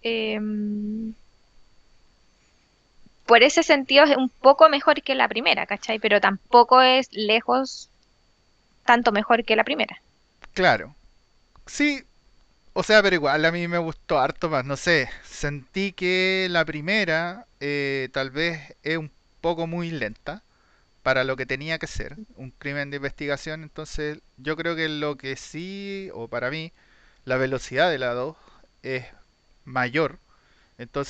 em, 0.02 1.14
por 3.26 3.42
ese 3.42 3.62
sentido 3.62 4.04
es 4.04 4.16
un 4.16 4.28
poco 4.28 4.68
mejor 4.68 5.02
que 5.02 5.14
la 5.14 5.28
primera, 5.28 5.66
¿cachai? 5.66 5.98
Pero 5.98 6.20
tampoco 6.20 6.82
es 6.82 7.08
lejos 7.12 7.88
tanto 8.84 9.12
mejor 9.12 9.44
que 9.44 9.56
la 9.56 9.64
primera. 9.64 10.00
Claro. 10.52 10.94
Sí, 11.66 12.04
o 12.74 12.82
sea, 12.82 13.02
pero 13.02 13.16
igual 13.16 13.44
a 13.44 13.52
mí 13.52 13.66
me 13.66 13.78
gustó 13.78 14.18
harto 14.18 14.50
más. 14.50 14.64
No 14.64 14.76
sé, 14.76 15.08
sentí 15.24 15.92
que 15.92 16.48
la 16.50 16.64
primera 16.66 17.46
eh, 17.60 18.10
tal 18.12 18.30
vez 18.30 18.76
es 18.82 18.98
un 18.98 19.10
poco 19.40 19.66
muy 19.66 19.90
lenta 19.90 20.42
para 21.04 21.24
lo 21.24 21.36
que 21.36 21.46
tenía 21.46 21.78
que 21.80 21.88
ser, 21.88 22.18
un 22.36 22.52
crimen 22.52 22.90
de 22.90 22.98
investigación. 22.98 23.64
Entonces, 23.64 24.20
yo 24.38 24.56
creo 24.56 24.76
que 24.76 24.90
lo 24.90 25.18
que 25.18 25.36
sí, 25.36 26.10
o 26.14 26.28
para 26.28 26.50
mí, 26.50 26.72
la 27.26 27.38
velocidad 27.38 27.90
de 27.90 27.98
la 28.00 28.14
2 28.14 28.36
es 28.84 29.06
mayor. 29.66 30.20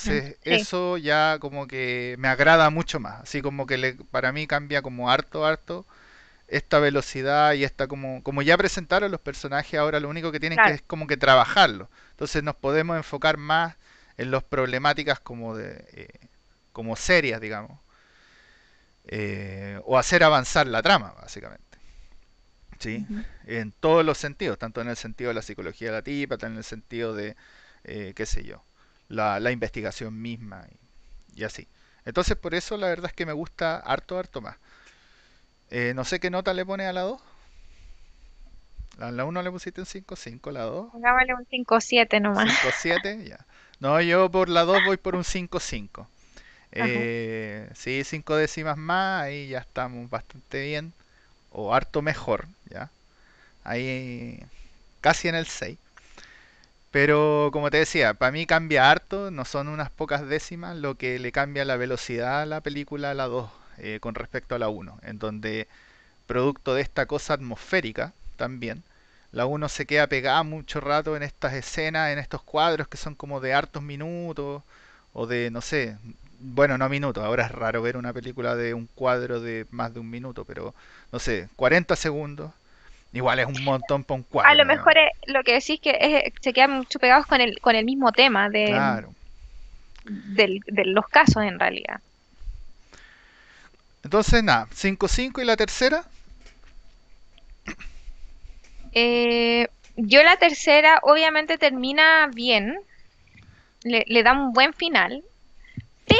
Mm, 0.05 0.21
Entonces, 0.21 0.37
sí, 0.43 0.67
eso 0.71 0.97
ya 0.97 1.39
como 1.39 1.67
que 1.67 2.15
me 2.19 2.27
agrada 2.29 2.69
mucho 2.71 2.99
más. 2.99 3.21
Así 3.23 3.41
como 3.43 3.67
que 3.67 3.77
le- 3.77 3.95
para 4.11 4.31
mí 4.33 4.47
cambia 4.47 4.81
como 4.83 5.11
harto, 5.11 5.45
harto 5.45 5.85
esta 6.47 6.79
velocidad 6.79 7.53
y 7.53 7.63
esta 7.63 7.87
como, 7.87 8.21
como 8.23 8.41
ya 8.41 8.57
presentaron 8.57 9.11
los 9.11 9.21
personajes, 9.21 9.79
ahora 9.79 9.99
lo 9.99 10.09
único 10.09 10.31
que 10.31 10.39
tienen 10.39 10.59
que 10.61 10.71
es 10.71 10.81
como 10.83 11.07
que 11.07 11.17
trabajarlo. 11.17 11.89
Entonces 12.11 12.43
nos 12.43 12.55
podemos 12.55 12.97
enfocar 12.97 13.37
más 13.37 13.75
en 14.17 14.31
las 14.31 14.43
problemáticas 14.43 15.19
como 15.19 15.55
de 15.55 15.85
eh, 15.93 16.09
como 16.73 16.95
serias, 16.95 17.41
digamos, 17.41 17.79
eh, 19.07 19.79
o 19.85 19.97
hacer 19.97 20.23
avanzar 20.23 20.67
la 20.67 20.81
trama, 20.81 21.13
básicamente. 21.21 21.79
¿Sí? 22.79 23.05
ujú, 23.07 23.25
En 23.45 23.71
todos 23.71 24.05
los 24.05 24.17
sentidos, 24.17 24.57
tanto 24.57 24.81
en 24.81 24.89
el 24.89 24.97
sentido 24.97 25.29
de 25.29 25.35
la 25.35 25.41
psicología 25.41 25.89
de 25.89 25.93
la 25.97 26.01
tipa, 26.01 26.37
tanto 26.37 26.53
en 26.53 26.57
el 26.57 26.63
sentido 26.63 27.13
de, 27.13 27.35
eh, 27.83 28.13
qué 28.15 28.25
sé 28.25 28.43
yo, 28.43 28.63
la, 29.07 29.39
la 29.39 29.51
investigación 29.51 30.21
misma 30.21 30.67
y, 31.35 31.41
y 31.41 31.43
así. 31.43 31.67
Entonces 32.05 32.35
por 32.37 32.53
eso 32.55 32.77
la 32.77 32.87
verdad 32.87 33.07
es 33.07 33.13
que 33.13 33.25
me 33.25 33.33
gusta 33.33 33.77
harto, 33.77 34.17
harto 34.19 34.41
más. 34.41 34.57
Eh, 35.69 35.93
no 35.95 36.03
sé 36.05 36.19
qué 36.19 36.29
nota 36.31 36.53
le 36.53 36.65
pone 36.65 36.85
a 36.87 36.93
la 36.93 37.01
2. 37.01 37.21
A 38.99 39.09
la 39.09 39.23
uno 39.23 39.41
le 39.41 39.49
pusiste 39.51 39.79
un 39.79 39.85
cinco 39.85 40.17
cinco 40.17 40.51
la 40.51 40.63
2 40.63 40.91
pongámosle 40.91 41.35
un 41.35 41.45
5-7 41.45 42.19
nomás. 42.19 42.49
5 42.49 42.71
7 42.71 43.25
ya. 43.27 43.45
No, 43.79 43.99
yo 44.01 44.29
por 44.31 44.49
la 44.49 44.63
2 44.63 44.81
voy 44.81 44.97
por 44.97 45.15
un 45.15 45.23
5 45.23 45.59
5 45.59 46.07
Ajá, 46.07 46.14
Eh, 46.75 47.69
sí, 47.75 48.03
5 48.03 48.35
décimas 48.35 48.77
más, 48.77 49.23
ahí 49.23 49.47
ya 49.49 49.59
estamos 49.59 50.09
bastante 50.09 50.63
bien, 50.63 50.93
o 51.51 51.73
harto 51.75 52.01
mejor, 52.01 52.47
ya. 52.69 52.91
Ahí 53.63 54.41
casi 55.01 55.29
en 55.29 55.35
el 55.35 55.47
6. 55.47 55.79
Pero 56.91 57.49
como 57.51 57.69
te 57.71 57.77
decía, 57.77 58.13
para 58.13 58.31
mí 58.31 58.45
cambia 58.45 58.89
harto, 58.89 59.29
no 59.31 59.45
son 59.45 59.67
unas 59.67 59.89
pocas 59.91 60.27
décimas 60.27 60.77
lo 60.77 60.95
que 60.95 61.19
le 61.19 61.31
cambia 61.31 61.65
la 61.65 61.75
velocidad 61.77 62.41
a 62.41 62.45
la 62.45 62.61
película 62.61 63.11
a 63.11 63.13
la 63.13 63.25
2 63.27 63.49
eh, 63.77 63.99
con 64.01 64.15
respecto 64.15 64.55
a 64.55 64.59
la 64.59 64.69
uno 64.69 64.97
en 65.03 65.19
donde 65.19 65.67
producto 66.27 66.75
de 66.75 66.81
esta 66.83 67.05
cosa 67.07 67.35
atmosférica 67.35 68.13
también. 68.37 68.83
La 69.31 69.45
uno 69.47 69.69
se 69.69 69.85
queda 69.85 70.07
pegada 70.07 70.43
mucho 70.43 70.81
rato 70.81 71.15
en 71.17 71.23
estas 71.23 71.53
escenas, 71.53 72.11
en 72.11 72.19
estos 72.19 72.43
cuadros 72.43 72.87
que 72.87 72.97
son 72.97 73.15
como 73.15 73.41
de 73.41 73.53
hartos 73.53 73.83
minutos 73.83 74.63
o 75.13 75.27
de, 75.27 75.51
no 75.51 75.61
sé, 75.61 75.97
bueno, 76.39 76.77
no 76.77 76.89
minutos, 76.89 77.23
ahora 77.23 77.45
es 77.45 77.51
raro 77.51 77.81
ver 77.81 77.97
una 77.97 78.13
película 78.13 78.55
de 78.55 78.73
un 78.73 78.87
cuadro 78.95 79.39
de 79.41 79.65
más 79.71 79.93
de 79.93 79.99
un 79.99 80.09
minuto, 80.09 80.45
pero 80.45 80.73
no 81.11 81.19
sé, 81.19 81.49
40 81.55 81.95
segundos, 81.95 82.51
igual 83.13 83.39
es 83.39 83.47
un 83.47 83.63
montón 83.63 84.03
para 84.05 84.17
un 84.17 84.23
A 84.43 84.55
lo 84.55 84.65
cuadro, 84.65 84.65
mejor 84.65 84.97
es, 84.97 85.11
lo 85.33 85.43
que 85.43 85.53
decís 85.55 85.79
que 85.81 85.97
es- 85.99 86.33
se 86.41 86.53
quedan 86.53 86.71
mucho 86.71 86.99
pegados 86.99 87.25
con 87.27 87.41
el, 87.41 87.59
con 87.59 87.75
el 87.75 87.85
mismo 87.85 88.11
tema 88.13 88.49
de, 88.49 88.63
Claro, 88.63 89.15
del, 90.03 90.61
de 90.67 90.85
los 90.85 91.07
casos 91.09 91.43
en 91.43 91.59
realidad. 91.59 92.01
Entonces, 94.03 94.43
nada, 94.43 94.67
5-5 94.73 95.41
y 95.41 95.45
la 95.45 95.57
tercera. 95.57 96.05
Eh, 98.93 99.67
yo 99.95 100.23
la 100.23 100.37
tercera 100.37 100.99
obviamente 101.03 101.57
termina 101.57 102.27
bien, 102.33 102.75
le, 103.83 104.03
le 104.07 104.23
da 104.23 104.33
un 104.33 104.51
buen 104.53 104.73
final, 104.73 105.23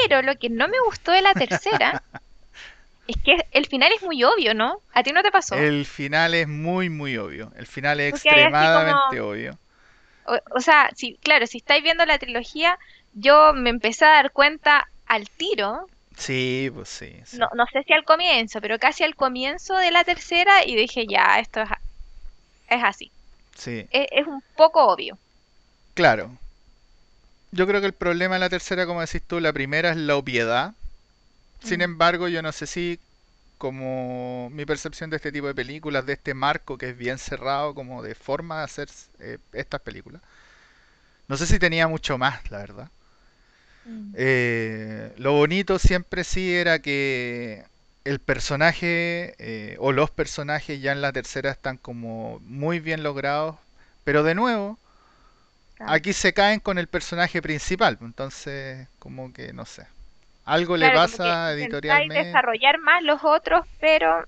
pero 0.08 0.22
lo 0.22 0.36
que 0.36 0.48
no 0.50 0.68
me 0.68 0.78
gustó 0.86 1.12
de 1.12 1.22
la 1.22 1.34
tercera 1.34 2.02
es 3.08 3.16
que 3.24 3.36
el 3.52 3.66
final 3.66 3.92
es 3.92 4.02
muy 4.02 4.22
obvio, 4.24 4.54
¿no? 4.54 4.80
¿A 4.92 5.02
ti 5.02 5.12
no 5.12 5.22
te 5.22 5.30
pasó? 5.30 5.54
El 5.56 5.84
final 5.86 6.34
es 6.34 6.48
muy, 6.48 6.88
muy 6.90 7.16
obvio. 7.16 7.52
El 7.56 7.66
final 7.66 8.00
es 8.00 8.12
Porque 8.12 8.28
extremadamente 8.28 9.20
como- 9.20 9.30
obvio. 9.30 9.58
O, 10.26 10.38
o 10.56 10.60
sea, 10.60 10.90
si, 10.96 11.16
claro, 11.18 11.46
si 11.46 11.58
estáis 11.58 11.82
viendo 11.84 12.04
la 12.04 12.18
trilogía, 12.18 12.78
yo 13.12 13.52
me 13.54 13.70
empecé 13.70 14.04
a 14.04 14.10
dar 14.10 14.32
cuenta 14.32 14.88
al 15.06 15.28
tiro, 15.30 15.86
Sí, 16.16 16.70
pues 16.74 16.88
sí. 16.88 17.12
sí. 17.26 17.36
no, 17.38 17.48
no 17.54 17.64
sé 17.72 17.82
si 17.84 17.92
al 17.92 18.04
comienzo, 18.04 18.60
pero 18.60 18.78
casi 18.78 19.04
al 19.04 19.14
comienzo 19.14 19.76
de 19.76 19.90
la 19.90 20.02
tercera 20.04 20.64
y 20.64 20.74
dije, 20.74 21.06
ya, 21.08 21.38
esto 21.38 21.60
es, 21.62 21.68
es 22.68 22.84
así. 22.84 23.12
Sí, 23.56 23.86
Es, 23.90 24.06
es 24.12 24.26
un 24.26 24.42
poco 24.56 24.86
obvio. 24.88 25.18
claro. 25.94 26.30
Yo 27.50 27.66
creo 27.66 27.80
que 27.80 27.86
el 27.86 27.92
problema 27.94 28.34
de 28.36 28.40
la 28.40 28.48
tercera, 28.50 28.86
como 28.86 29.00
decís 29.00 29.22
tú, 29.26 29.40
la 29.40 29.52
primera 29.52 29.90
es 29.90 29.96
la 29.96 30.16
obviedad. 30.16 30.74
Sin 31.62 31.80
Mm. 31.80 31.82
embargo, 31.82 32.28
yo 32.28 32.42
no 32.42 32.52
sé 32.52 32.66
si 32.68 33.00
como 33.58 34.50
mi 34.50 34.66
percepción 34.66 35.10
de 35.10 35.16
este 35.16 35.32
tipo 35.32 35.46
de 35.48 35.54
películas, 35.54 36.06
de 36.06 36.14
este 36.14 36.34
marco 36.34 36.78
que 36.78 36.90
es 36.90 36.98
bien 36.98 37.18
cerrado, 37.18 37.74
como 37.74 38.02
de 38.02 38.14
forma 38.16 38.58
de 38.58 38.64
hacer 38.64 38.88
eh, 39.20 39.38
estas 39.52 39.80
películas, 39.82 40.22
no 41.28 41.36
sé 41.36 41.46
si 41.46 41.58
tenía 41.58 41.86
mucho 41.88 42.18
más, 42.18 42.50
la 42.50 42.58
verdad. 42.58 42.90
Mm. 43.88 44.16
Eh, 44.18 45.12
lo 45.18 45.32
bonito 45.32 45.78
siempre 45.78 46.24
sí 46.24 46.54
era 46.54 46.78
que 46.80 47.64
el 48.04 48.18
personaje 48.20 49.34
eh, 49.38 49.76
o 49.78 49.92
los 49.92 50.10
personajes 50.10 50.80
ya 50.80 50.92
en 50.92 51.02
la 51.02 51.12
tercera 51.12 51.50
están 51.50 51.76
como 51.76 52.40
muy 52.40 52.80
bien 52.80 53.02
logrados, 53.02 53.56
pero 54.04 54.22
de 54.22 54.34
nuevo, 54.34 54.78
Claro. 55.76 55.96
aquí 55.96 56.12
se 56.12 56.32
caen 56.34 56.60
con 56.60 56.78
el 56.78 56.88
personaje 56.88 57.42
principal, 57.42 57.98
entonces 58.02 58.88
como 58.98 59.32
que 59.32 59.52
no 59.52 59.64
sé. 59.66 59.86
Algo 60.44 60.76
le 60.76 60.90
Claro, 60.90 61.00
pasa 61.00 61.52
editorialmente. 61.54 62.44
desarrollar 62.46 62.78
más 62.78 63.02
los 63.02 63.22
otros, 63.24 63.66
pero 63.78 64.24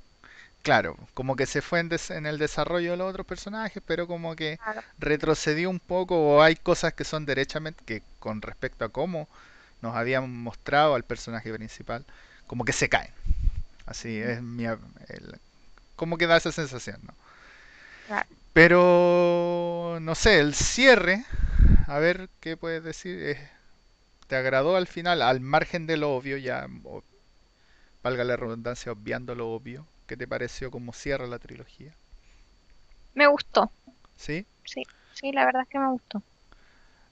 Claro, 0.63 0.97
como 1.15 1.37
que 1.37 1.47
se 1.47 1.63
fue 1.63 1.81
en, 1.81 1.89
des- 1.89 2.11
en 2.11 2.27
el 2.27 2.39
desarrollo 2.39 2.91
de 2.93 2.97
los 2.97 3.09
otros 3.11 3.27
personajes, 3.27 3.83
pero 3.87 4.07
como 4.07 4.37
que 4.37 4.59
claro, 4.59 4.83
retrocedió 4.99 5.71
un 5.71 5.81
poco 5.81 6.17
o 6.21 6.43
hay 6.43 6.57
cosas 6.57 6.93
que 6.95 7.05
son 7.05 7.25
derechamente 7.27 7.83
que 7.87 8.03
con 8.19 8.43
respecto 8.43 8.85
a 8.85 8.89
cómo 8.91 9.29
nos 9.83 9.97
habían 9.97 10.31
mostrado 10.43 10.95
al 10.95 11.05
personaje 11.05 11.53
principal, 11.55 12.05
como 12.47 12.65
que 12.65 12.73
se 12.73 12.89
caen. 12.89 13.13
Así 13.87 14.19
es 14.21 14.43
mi, 14.43 14.67
el- 14.67 15.41
como 15.97 16.19
que 16.19 16.27
da 16.29 16.39
esa 16.39 16.53
sensación, 16.53 17.01
¿no? 17.05 17.15
claro. 18.07 18.38
Pero 18.53 19.99
no 20.01 20.15
sé, 20.15 20.41
el 20.41 20.55
cierre, 20.55 21.25
a 21.87 21.99
ver 21.99 22.31
qué 22.41 22.57
puedes 22.57 22.83
decir, 22.85 23.19
eh, 23.23 23.51
¿te 24.29 24.37
agradó 24.37 24.77
al 24.77 24.87
final, 24.89 25.23
al 25.23 25.41
margen 25.41 25.87
de 25.87 25.97
lo 25.99 26.13
obvio, 26.15 26.39
ya 26.39 26.67
valga 28.03 28.25
la 28.25 28.35
redundancia, 28.37 28.91
obviando 28.91 29.37
lo 29.37 29.51
obvio? 29.53 29.87
¿Qué 30.09 30.17
te 30.17 30.27
pareció 30.27 30.69
cómo 30.73 30.93
cierra 30.93 31.29
la 31.29 31.39
trilogía? 31.39 31.97
Me 33.13 33.27
gustó. 33.27 33.71
¿Sí? 34.17 34.47
Sí, 34.65 34.85
sí, 35.13 35.33
la 35.33 35.45
verdad 35.47 35.63
es 35.63 35.69
que 35.69 35.79
me 35.81 35.91
gustó. 35.91 36.25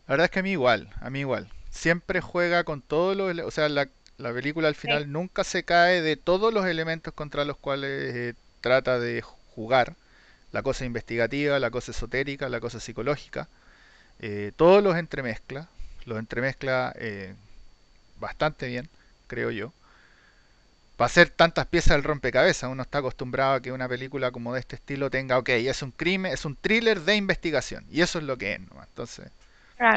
La 0.07 0.13
verdad 0.13 0.25
es 0.27 0.31
que 0.31 0.39
a 0.41 0.43
mí 0.43 0.51
igual, 0.53 0.89
a 1.01 1.11
mí 1.11 1.21
igual. 1.21 1.49
Siempre 1.71 2.21
juega 2.21 2.65
con 2.65 2.81
todos 2.83 3.17
los... 3.17 3.39
O 3.41 3.51
sea, 3.51 3.69
la, 3.69 3.89
la 4.19 4.33
película 4.33 4.69
al 4.69 4.75
Sí, 4.85 4.93
final 4.95 5.11
nunca 5.13 5.45
se 5.45 5.65
cae 5.65 6.01
de 6.03 6.17
todos 6.17 6.53
los 6.55 6.67
elementos 6.67 7.13
contra 7.15 7.45
los 7.45 7.57
cuales 7.59 8.15
eh, 8.15 8.35
trata 8.61 8.99
de 8.99 9.23
jugar. 9.23 9.97
La 10.57 10.63
cosa 10.63 10.87
investigativa, 10.87 11.59
la 11.59 11.71
cosa 11.71 11.91
esotérica, 11.93 12.49
la 12.49 12.61
cosa 12.61 12.81
psicológica. 12.81 13.47
eh, 14.21 14.53
todos 14.57 14.83
los 14.83 14.97
entremezcla. 14.97 15.69
Los 16.07 16.19
entremezcla 16.19 16.95
eh, 16.97 17.35
bastante 18.21 18.67
bien, 18.69 18.89
creo 19.29 19.51
yo. 19.51 19.73
Para 20.97 21.07
hacer 21.07 21.29
tantas 21.31 21.67
piezas 21.67 21.91
del 21.97 22.05
rompecabezas, 22.05 22.71
uno 22.71 22.83
está 22.83 22.99
acostumbrado 22.99 23.55
a 23.55 23.61
que 23.61 23.71
una 23.73 23.89
película 23.89 24.31
como 24.31 24.55
de 24.55 24.61
este 24.61 24.77
estilo 24.77 25.11
tenga, 25.11 25.39
ok, 25.39 25.51
es 25.51 25.83
un 25.83 25.91
crimen, 25.93 26.33
es 26.33 26.45
un 26.47 26.57
thriller 26.57 27.01
de 27.03 27.17
investigación. 27.17 27.85
Y 27.91 28.01
eso 28.01 28.19
es 28.19 28.25
lo 28.25 28.37
que 28.39 28.55
es, 28.55 28.61
¿no? 28.61 28.83
Entonces... 28.83 29.31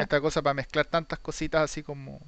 Esta 0.02 0.20
cosa 0.20 0.42
para 0.42 0.54
mezclar 0.54 0.86
tantas 0.86 1.18
cositas 1.20 1.62
así 1.62 1.82
como 1.82 2.20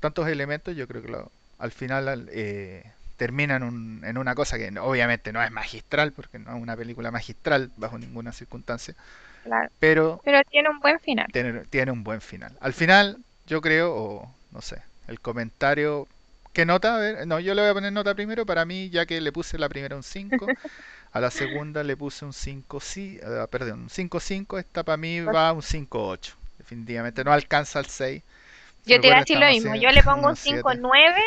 tantos 0.00 0.28
elementos, 0.28 0.76
yo 0.76 0.86
creo 0.86 1.02
que 1.02 1.08
lo- 1.08 1.30
al 1.58 1.72
final 1.72 2.08
al- 2.08 2.28
eh, 2.32 2.84
termina 3.16 3.56
en, 3.56 3.62
un- 3.64 4.02
en 4.04 4.18
una 4.18 4.34
cosa 4.34 4.58
que 4.58 4.68
obviamente 4.80 5.32
no 5.32 5.42
es 5.42 5.50
magistral, 5.50 6.12
porque 6.12 6.38
no 6.38 6.54
es 6.56 6.62
una 6.62 6.76
película 6.76 7.10
magistral 7.10 7.70
bajo 7.76 7.98
ninguna 7.98 8.32
circunstancia, 8.32 8.94
claro. 9.42 9.70
pero 9.80 10.22
Pero 10.22 10.42
tiene 10.50 10.68
un 10.68 10.80
buen 10.80 11.00
final. 11.00 11.28
tiene, 11.32 11.60
tiene 11.66 11.92
un 11.92 12.04
buen 12.04 12.20
final. 12.20 12.52
Al 12.60 12.72
final, 12.72 13.18
yo 13.46 13.60
creo, 13.60 13.94
o 13.94 14.30
no 14.52 14.60
sé, 14.60 14.82
el 15.08 15.20
comentario... 15.20 16.08
¿Qué 16.52 16.64
nota? 16.64 16.96
A 16.96 16.98
ver, 16.98 17.26
no, 17.26 17.38
yo 17.38 17.54
le 17.54 17.60
voy 17.60 17.70
a 17.70 17.74
poner 17.74 17.92
nota 17.92 18.14
primero 18.14 18.46
para 18.46 18.64
mí, 18.64 18.88
ya 18.88 19.04
que 19.04 19.20
le 19.20 19.30
puse 19.30 19.58
la 19.58 19.68
primera 19.68 19.94
un 19.94 20.02
5, 20.02 20.54
a 21.12 21.20
la 21.20 21.30
segunda 21.30 21.84
le 21.84 21.98
puse 21.98 22.24
un 22.24 22.32
5, 22.32 22.80
sí, 22.80 23.20
eh, 23.22 23.46
perdón, 23.50 23.82
un 23.82 23.90
5-5, 23.90 24.58
esta 24.58 24.82
para 24.82 24.96
mí 24.96 25.20
va 25.20 25.52
un 25.52 25.60
5-8. 25.62 26.32
Definitivamente 26.58 27.22
no 27.24 27.32
alcanza 27.32 27.78
al 27.78 27.86
6. 27.86 28.22
Yo 28.86 29.00
te 29.00 29.08
iba 29.08 29.16
a 29.16 29.20
decir 29.20 29.38
lo 29.38 29.46
mismo. 29.48 29.74
Yo 29.74 29.90
le 29.90 30.02
pongo 30.02 30.28
un 30.28 30.34
unos 30.34 30.38
7. 30.38 30.80
5-9. 30.80 31.20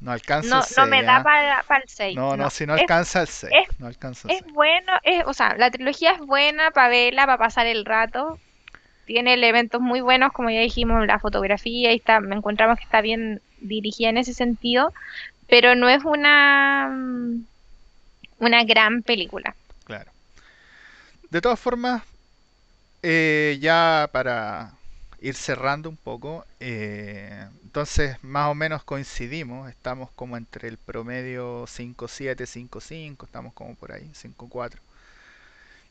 No 0.00 0.12
alcanza 0.12 0.48
No, 0.48 0.56
al 0.56 0.60
no 0.62 0.66
6, 0.66 0.88
me 0.88 1.02
da 1.02 1.16
¿ah? 1.16 1.22
para 1.22 1.82
el 1.82 1.88
6. 1.88 2.16
No, 2.16 2.30
no, 2.30 2.44
No. 2.44 2.50
si 2.50 2.66
no 2.66 2.74
Es, 2.74 2.80
alcanza 2.82 3.20
al 3.20 3.28
6. 3.28 3.52
es, 3.68 3.80
No 3.80 3.86
alcanza 3.86 4.28
al 4.28 4.34
es 4.34 4.40
6. 4.42 4.52
bueno. 4.54 4.92
Es, 5.02 5.24
o 5.26 5.32
sea, 5.34 5.56
la 5.56 5.70
trilogía 5.70 6.12
es 6.12 6.18
buena 6.20 6.70
para 6.70 6.88
verla, 6.88 7.26
para 7.26 7.38
pasar 7.38 7.66
el 7.66 7.84
rato. 7.84 8.38
Tiene 9.06 9.34
elementos 9.34 9.80
muy 9.80 10.00
buenos, 10.00 10.32
como 10.32 10.50
ya 10.50 10.60
dijimos, 10.60 11.06
la 11.06 11.18
fotografía 11.18 11.92
y 11.92 11.96
está, 11.96 12.20
me 12.20 12.36
encontramos 12.36 12.78
que 12.78 12.84
está 12.84 13.00
bien 13.00 13.42
dirigida 13.60 14.08
en 14.08 14.18
ese 14.18 14.32
sentido, 14.34 14.92
pero 15.48 15.74
no 15.74 15.88
es 15.88 16.04
una, 16.04 16.88
mm, 16.90 17.44
una 18.38 18.64
gran 18.64 19.02
película. 19.02 19.54
Claro. 19.84 20.10
De 21.30 21.40
todas 21.40 21.58
formas, 21.60 22.02
eh, 23.02 23.58
ya 23.60 24.08
para 24.12 24.70
ir 25.20 25.34
cerrando 25.34 25.88
un 25.88 25.96
poco, 25.96 26.44
eh, 26.60 27.46
entonces 27.62 28.22
más 28.22 28.48
o 28.50 28.54
menos 28.54 28.82
coincidimos, 28.84 29.68
estamos 29.68 30.10
como 30.12 30.36
entre 30.36 30.68
el 30.68 30.78
promedio 30.78 31.66
5.7, 31.66 32.46
5.5, 32.46 33.24
estamos 33.26 33.52
como 33.54 33.74
por 33.74 33.92
ahí, 33.92 34.10
5.4. 34.14 34.78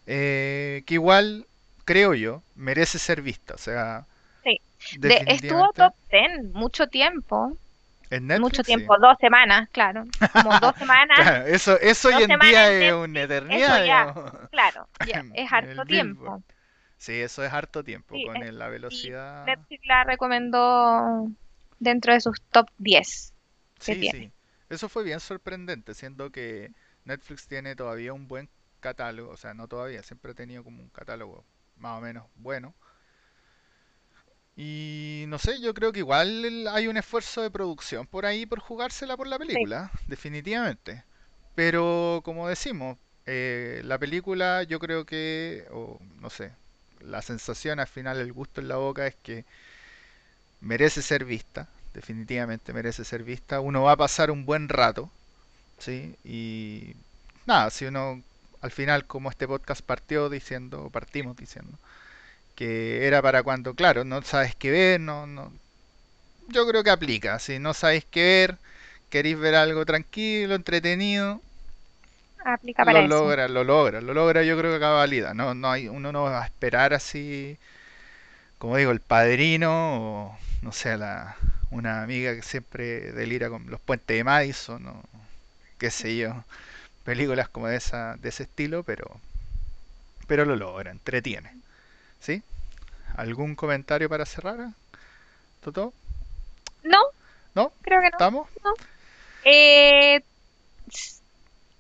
Eh, 0.08 0.84
que 0.86 0.96
igual, 0.96 1.46
creo 1.86 2.14
yo, 2.16 2.42
merece 2.56 2.98
ser 3.00 3.22
vista, 3.22 3.56
o 3.56 3.58
sea, 3.58 4.06
Sí. 4.44 4.60
De, 4.98 5.24
estuvo 5.28 5.72
top 5.74 5.94
10 6.10 6.46
mucho 6.54 6.88
tiempo, 6.88 7.58
en 8.10 8.26
mucho 8.28 8.64
Netflix, 8.64 8.66
sí. 8.66 8.76
tiempo, 8.76 8.98
dos 8.98 9.18
semanas, 9.20 9.70
claro, 9.72 10.06
como 10.32 10.58
dos 10.60 10.74
semanas, 10.80 11.16
Claro, 11.16 11.46
eso, 11.46 11.80
eso 11.80 12.08
hoy 12.08 12.24
en 12.24 12.40
día 12.40 12.72
es 12.72 12.94
una 12.94 13.22
eternidad, 13.24 13.86
ya, 13.86 14.14
claro, 14.50 14.88
ya, 15.06 15.24
es 15.36 15.52
harto 15.52 15.86
Billboard. 15.86 16.42
Sí, 17.00 17.14
eso 17.14 17.44
es 17.44 17.52
harto 17.52 17.84
tiempo 17.84 18.22
Sí, 18.22 18.22
con 18.22 18.42
es- 18.42 18.50
la 18.60 18.68
velocidad. 18.70 19.68
Netflix 19.70 19.86
la 19.88 20.04
recomendó 20.04 21.28
dentro 21.80 22.14
de 22.14 22.22
sus 22.22 22.42
top 22.52 22.68
10 22.78 23.34
que 23.84 23.96
Sí, 23.96 23.96
tiene. 23.96 24.06
sí. 24.06 24.32
Eso 24.70 24.90
fue 24.90 25.04
bien 25.04 25.20
sorprendente, 25.20 25.94
siendo 25.94 26.32
que 26.32 26.72
Netflix 27.06 27.48
tiene 27.48 27.76
todavía 27.76 28.14
un 28.14 28.28
buen 28.28 28.50
catálogo, 28.80 29.32
o 29.32 29.38
sea, 29.38 29.54
no 29.54 29.68
todavía, 29.68 30.04
siempre 30.04 30.32
ha 30.32 30.36
tenido 30.36 30.64
como 30.64 30.82
un 30.84 30.90
catálogo 30.90 31.46
más 31.76 31.98
o 31.98 32.02
menos 32.02 32.28
bueno. 32.36 32.76
Y 34.56 35.26
no 35.28 35.40
sé, 35.40 35.62
yo 35.62 35.74
creo 35.74 35.92
que 35.94 36.00
igual 36.00 36.68
hay 36.70 36.88
un 36.88 36.98
esfuerzo 36.98 37.42
de 37.42 37.52
producción 37.52 38.06
por 38.08 38.26
ahí 38.26 38.46
por 38.46 38.60
jugársela 38.60 39.16
por 39.16 39.28
la 39.28 39.40
Sí, 39.48 39.66
película, 39.66 39.92
definitivamente. 40.08 41.06
Pero 41.56 42.22
como 42.26 42.48
decimos, 42.50 42.98
eh, 43.26 43.82
la 43.86 43.98
película 44.00 44.64
yo 44.64 44.80
creo 44.80 45.06
que, 45.06 45.66
o 45.72 46.00
no 46.20 46.30
sé, 46.30 46.54
la 47.02 47.22
sensación 47.22 47.80
al 47.80 47.88
final, 47.88 48.20
el 48.20 48.34
gusto 48.34 48.62
en 48.62 48.68
la 48.68 48.78
boca 48.78 49.08
es 49.08 49.16
que 49.24 49.46
merece 50.62 51.02
ser 51.02 51.26
vista, 51.26 51.68
definitivamente 51.94 52.74
merece 52.74 53.06
ser 53.06 53.24
vista. 53.24 53.60
Uno 53.60 53.84
va 53.84 53.94
a 53.94 53.98
pasar 53.98 54.32
un 54.32 54.46
buen 54.46 54.70
rato, 54.70 55.10
¿sí? 55.80 56.16
Y 56.24 56.96
nada, 57.46 57.70
si 57.70 57.86
uno 57.86 58.22
al 58.62 58.72
final, 58.72 59.06
como 59.06 59.30
este 59.30 59.48
podcast 59.48 59.82
partió 59.82 60.30
diciendo, 60.30 60.90
partimos 60.92 61.38
diciendo, 61.38 61.78
que 62.56 63.08
era 63.08 63.22
para 63.22 63.44
cuando, 63.44 63.74
claro, 63.76 64.04
no 64.06 64.22
sabes 64.24 64.56
qué 64.56 64.72
ver, 64.72 65.00
no, 65.02 65.28
no, 65.28 65.52
yo 66.50 66.68
creo 66.68 66.84
que 66.84 66.90
aplica, 66.90 67.40
si 67.40 67.60
no 67.60 67.74
sabéis 67.74 68.06
qué 68.06 68.24
ver, 68.24 68.58
queréis 69.10 69.40
ver 69.40 69.56
algo 69.56 69.86
tranquilo, 69.86 70.56
entretenido, 70.56 71.42
aplica 72.46 72.86
para 72.86 73.02
lo 73.02 73.02
eso. 73.02 73.26
logra, 73.26 73.48
lo 73.48 73.64
logra, 73.64 74.02
lo 74.02 74.14
logra, 74.14 74.44
yo 74.44 74.58
creo 74.58 74.72
que 74.72 74.78
acá 74.78 74.90
valida, 74.92 75.34
no, 75.34 75.54
no 75.54 75.70
hay, 75.72 75.88
uno 75.88 76.12
no 76.12 76.24
va 76.24 76.42
a 76.44 76.46
esperar 76.46 76.94
así 76.94 77.58
como 78.58 78.78
digo, 78.78 78.92
El 78.92 79.00
Padrino 79.00 79.72
o, 80.32 80.38
no 80.62 80.72
sé, 80.72 80.98
la, 80.98 81.36
una 81.72 82.04
amiga 82.04 82.36
que 82.36 82.42
siempre 82.42 83.12
delira 83.14 83.50
con 83.50 83.70
Los 83.70 83.80
Puentes 83.82 84.16
de 84.18 84.24
Madison 84.24 84.86
o 84.88 85.04
qué 85.80 85.92
sé 85.92 86.18
yo, 86.18 86.44
películas 87.06 87.50
como 87.50 87.68
de, 87.68 87.78
esa, 87.78 88.18
de 88.18 88.30
ese 88.30 88.44
estilo, 88.44 88.84
pero, 88.84 89.20
pero 90.28 90.46
lo 90.46 90.56
logra, 90.56 90.92
entretiene. 90.92 91.52
¿Sí? 92.22 92.44
¿Algún 93.18 93.56
comentario 93.56 94.10
para 94.10 94.26
cerrar? 94.26 94.70
¿Toto? 95.62 95.94
No, 96.84 97.00
¿No? 97.56 97.72
creo 97.82 98.02
que 98.02 98.10
no. 98.12 98.18
¿Estamos? 98.18 98.48
no. 98.64 98.72
Eh, 99.44 100.22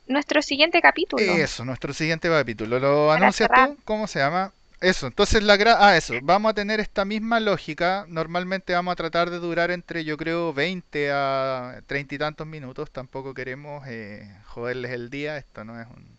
nuestro 0.09 0.41
siguiente 0.41 0.81
capítulo. 0.81 1.23
Eso, 1.23 1.63
nuestro 1.65 1.93
siguiente 1.93 2.29
capítulo. 2.29 2.79
¿Lo 2.79 3.11
Para 3.15 3.21
anuncias 3.21 3.49
cerrar. 3.49 3.69
tú? 3.69 3.77
¿Cómo 3.85 4.07
se 4.07 4.19
llama? 4.19 4.53
Eso, 4.81 5.07
entonces 5.07 5.43
la 5.43 5.57
gra... 5.57 5.77
Ah, 5.79 5.97
eso, 5.97 6.19
vamos 6.21 6.51
a 6.51 6.53
tener 6.53 6.79
esta 6.79 7.05
misma 7.05 7.39
lógica. 7.39 8.05
Normalmente 8.09 8.73
vamos 8.73 8.93
a 8.93 8.95
tratar 8.95 9.29
de 9.29 9.39
durar 9.39 9.71
entre, 9.71 10.05
yo 10.05 10.17
creo, 10.17 10.53
20 10.53 11.11
a 11.11 11.81
30 11.87 12.15
y 12.15 12.17
tantos 12.17 12.47
minutos. 12.47 12.91
Tampoco 12.91 13.33
queremos 13.33 13.85
eh, 13.87 14.29
joderles 14.45 14.91
el 14.91 15.09
día. 15.09 15.37
Esto 15.37 15.63
no 15.65 15.79
es 15.79 15.87
un... 15.87 16.17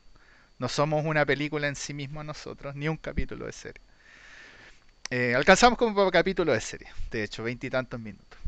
No 0.59 0.69
somos 0.69 1.05
una 1.07 1.27
película 1.27 1.69
en 1.69 1.77
sí 1.77 1.95
mismo 1.95 2.25
nosotros, 2.25 2.75
ni 2.77 2.89
un 2.89 2.97
capítulo 2.99 3.47
de 3.47 3.53
serie. 3.53 3.83
Eh, 5.11 5.35
alcanzamos 5.37 5.79
como 5.79 6.11
capítulo 6.11 6.53
de 6.53 6.61
serie, 6.61 6.89
de 7.11 7.25
hecho, 7.25 7.43
20 7.45 7.67
y 7.67 7.71
tantos 7.71 8.01
minutos. 8.01 8.40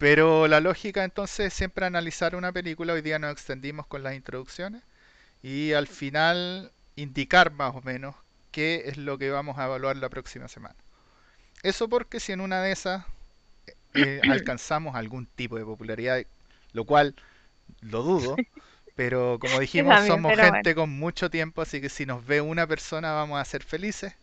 Pero 0.00 0.48
la 0.48 0.60
lógica 0.60 1.04
entonces 1.04 1.48
es 1.48 1.52
siempre 1.52 1.84
analizar 1.84 2.34
una 2.34 2.52
película. 2.52 2.94
Hoy 2.94 3.02
día 3.02 3.18
nos 3.18 3.32
extendimos 3.32 3.86
con 3.86 4.02
las 4.02 4.14
introducciones 4.14 4.82
y 5.42 5.74
al 5.74 5.86
final 5.88 6.72
indicar 6.96 7.52
más 7.52 7.76
o 7.76 7.82
menos 7.82 8.16
qué 8.50 8.84
es 8.86 8.96
lo 8.96 9.18
que 9.18 9.28
vamos 9.28 9.58
a 9.58 9.66
evaluar 9.66 9.98
la 9.98 10.08
próxima 10.08 10.48
semana. 10.48 10.74
Eso 11.62 11.90
porque 11.90 12.18
si 12.18 12.32
en 12.32 12.40
una 12.40 12.62
de 12.62 12.72
esas 12.72 13.04
eh, 13.92 14.22
alcanzamos 14.30 14.96
algún 14.96 15.26
tipo 15.26 15.58
de 15.58 15.66
popularidad, 15.66 16.22
lo 16.72 16.86
cual 16.86 17.14
lo 17.82 18.02
dudo, 18.02 18.36
pero 18.96 19.38
como 19.38 19.60
dijimos, 19.60 20.06
somos 20.06 20.34
gente 20.34 20.74
con 20.74 20.88
mucho 20.88 21.28
tiempo, 21.28 21.60
así 21.60 21.82
que 21.82 21.90
si 21.90 22.06
nos 22.06 22.24
ve 22.24 22.40
una 22.40 22.66
persona 22.66 23.12
vamos 23.12 23.38
a 23.38 23.44
ser 23.44 23.62
felices. 23.62 24.14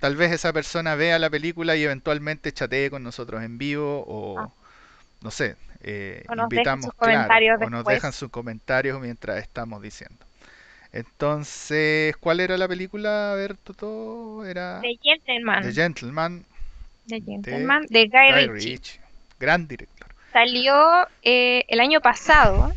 Tal 0.00 0.16
vez 0.16 0.32
esa 0.32 0.52
persona 0.52 0.96
vea 0.96 1.18
la 1.18 1.30
película 1.30 1.76
y 1.76 1.84
eventualmente 1.84 2.52
chatee 2.52 2.90
con 2.90 3.02
nosotros 3.02 3.42
en 3.42 3.56
vivo 3.56 4.04
o 4.06 4.52
no 5.22 5.30
sé, 5.30 5.56
eh, 5.80 6.24
O 6.28 6.34
nos 6.34 6.50
invitamos, 6.50 6.86
sus 6.86 6.94
claro, 6.94 7.12
comentarios 7.12 7.60
o 7.62 7.70
nos 7.70 7.84
dejan 7.84 8.12
sus 8.12 8.30
comentarios 8.30 9.00
mientras 9.00 9.38
estamos 9.38 9.82
diciendo. 9.82 10.24
Entonces, 10.92 12.16
¿cuál 12.16 12.40
era 12.40 12.56
la 12.56 12.68
película? 12.68 13.32
A 13.32 13.34
ver, 13.34 13.56
Toto, 13.56 14.44
era 14.44 14.80
The 14.80 14.88
The 14.88 14.98
Gentleman. 15.02 15.72
Gentleman 15.72 16.44
The 17.08 17.14
de 17.14 17.22
Gentleman 17.22 17.86
de 17.88 18.06
Guy 18.06 18.32
Guy 18.32 18.46
Ritchie. 18.48 18.70
Ritchie, 18.70 19.00
gran 19.38 19.68
director, 19.68 20.08
Salió 20.32 21.06
eh, 21.22 21.64
el 21.68 21.80
año 21.80 22.00
pasado 22.00 22.72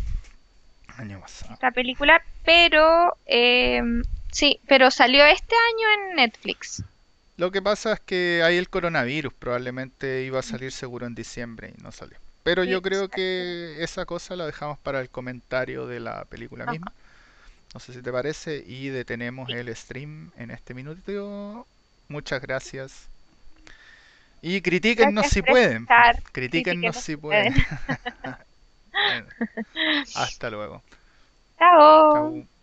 año 0.97 1.19
pasado. 1.19 1.53
esta 1.53 1.71
película, 1.71 2.21
pero 2.43 3.17
eh, 3.25 3.81
sí, 4.31 4.59
pero 4.67 4.91
salió 4.91 5.25
este 5.25 5.55
año 5.55 6.09
en 6.09 6.15
Netflix. 6.17 6.83
Lo 7.37 7.51
que 7.51 7.61
pasa 7.61 7.93
es 7.93 7.99
que 8.01 8.41
hay 8.43 8.57
el 8.57 8.69
coronavirus, 8.69 9.33
probablemente 9.33 10.23
iba 10.23 10.39
a 10.39 10.43
salir 10.43 10.71
seguro 10.73 11.07
en 11.07 11.15
diciembre 11.15 11.73
y 11.77 11.81
no 11.81 11.91
salió. 11.91 12.17
Pero 12.49 12.63
Sí, 12.63 12.69
yo 12.71 12.81
creo 12.81 13.03
exacto. 13.03 13.11
que 13.11 13.75
esa 13.83 14.05
cosa 14.07 14.35
la 14.35 14.47
dejamos 14.47 14.79
para 14.79 15.01
el 15.01 15.09
comentario 15.11 15.85
de 15.85 15.99
la 15.99 16.25
película 16.25 16.65
Ajá. 16.65 16.71
misma. 16.71 16.91
No 17.73 17.79
sé 17.79 17.93
si 17.93 18.01
te 18.01 18.11
parece 18.11 18.63
y 18.65 18.89
detenemos 18.89 19.51
el 19.51 19.75
stream 19.75 20.31
en 20.37 20.51
este 20.51 20.73
minuto. 20.73 21.67
Muchas 22.07 22.41
gracias. 22.41 23.09
Y 24.41 24.61
critíquennos 24.61 25.27
si 25.27 25.41
pueden. 25.41 25.89
Critíquennos 26.31 26.97
si 26.97 27.15
pueden. 27.17 27.53
Bueno, 29.01 29.29
hasta 30.13 30.49
luego. 30.49 30.83
Chao. 31.59 32.33
Está. 32.33 32.58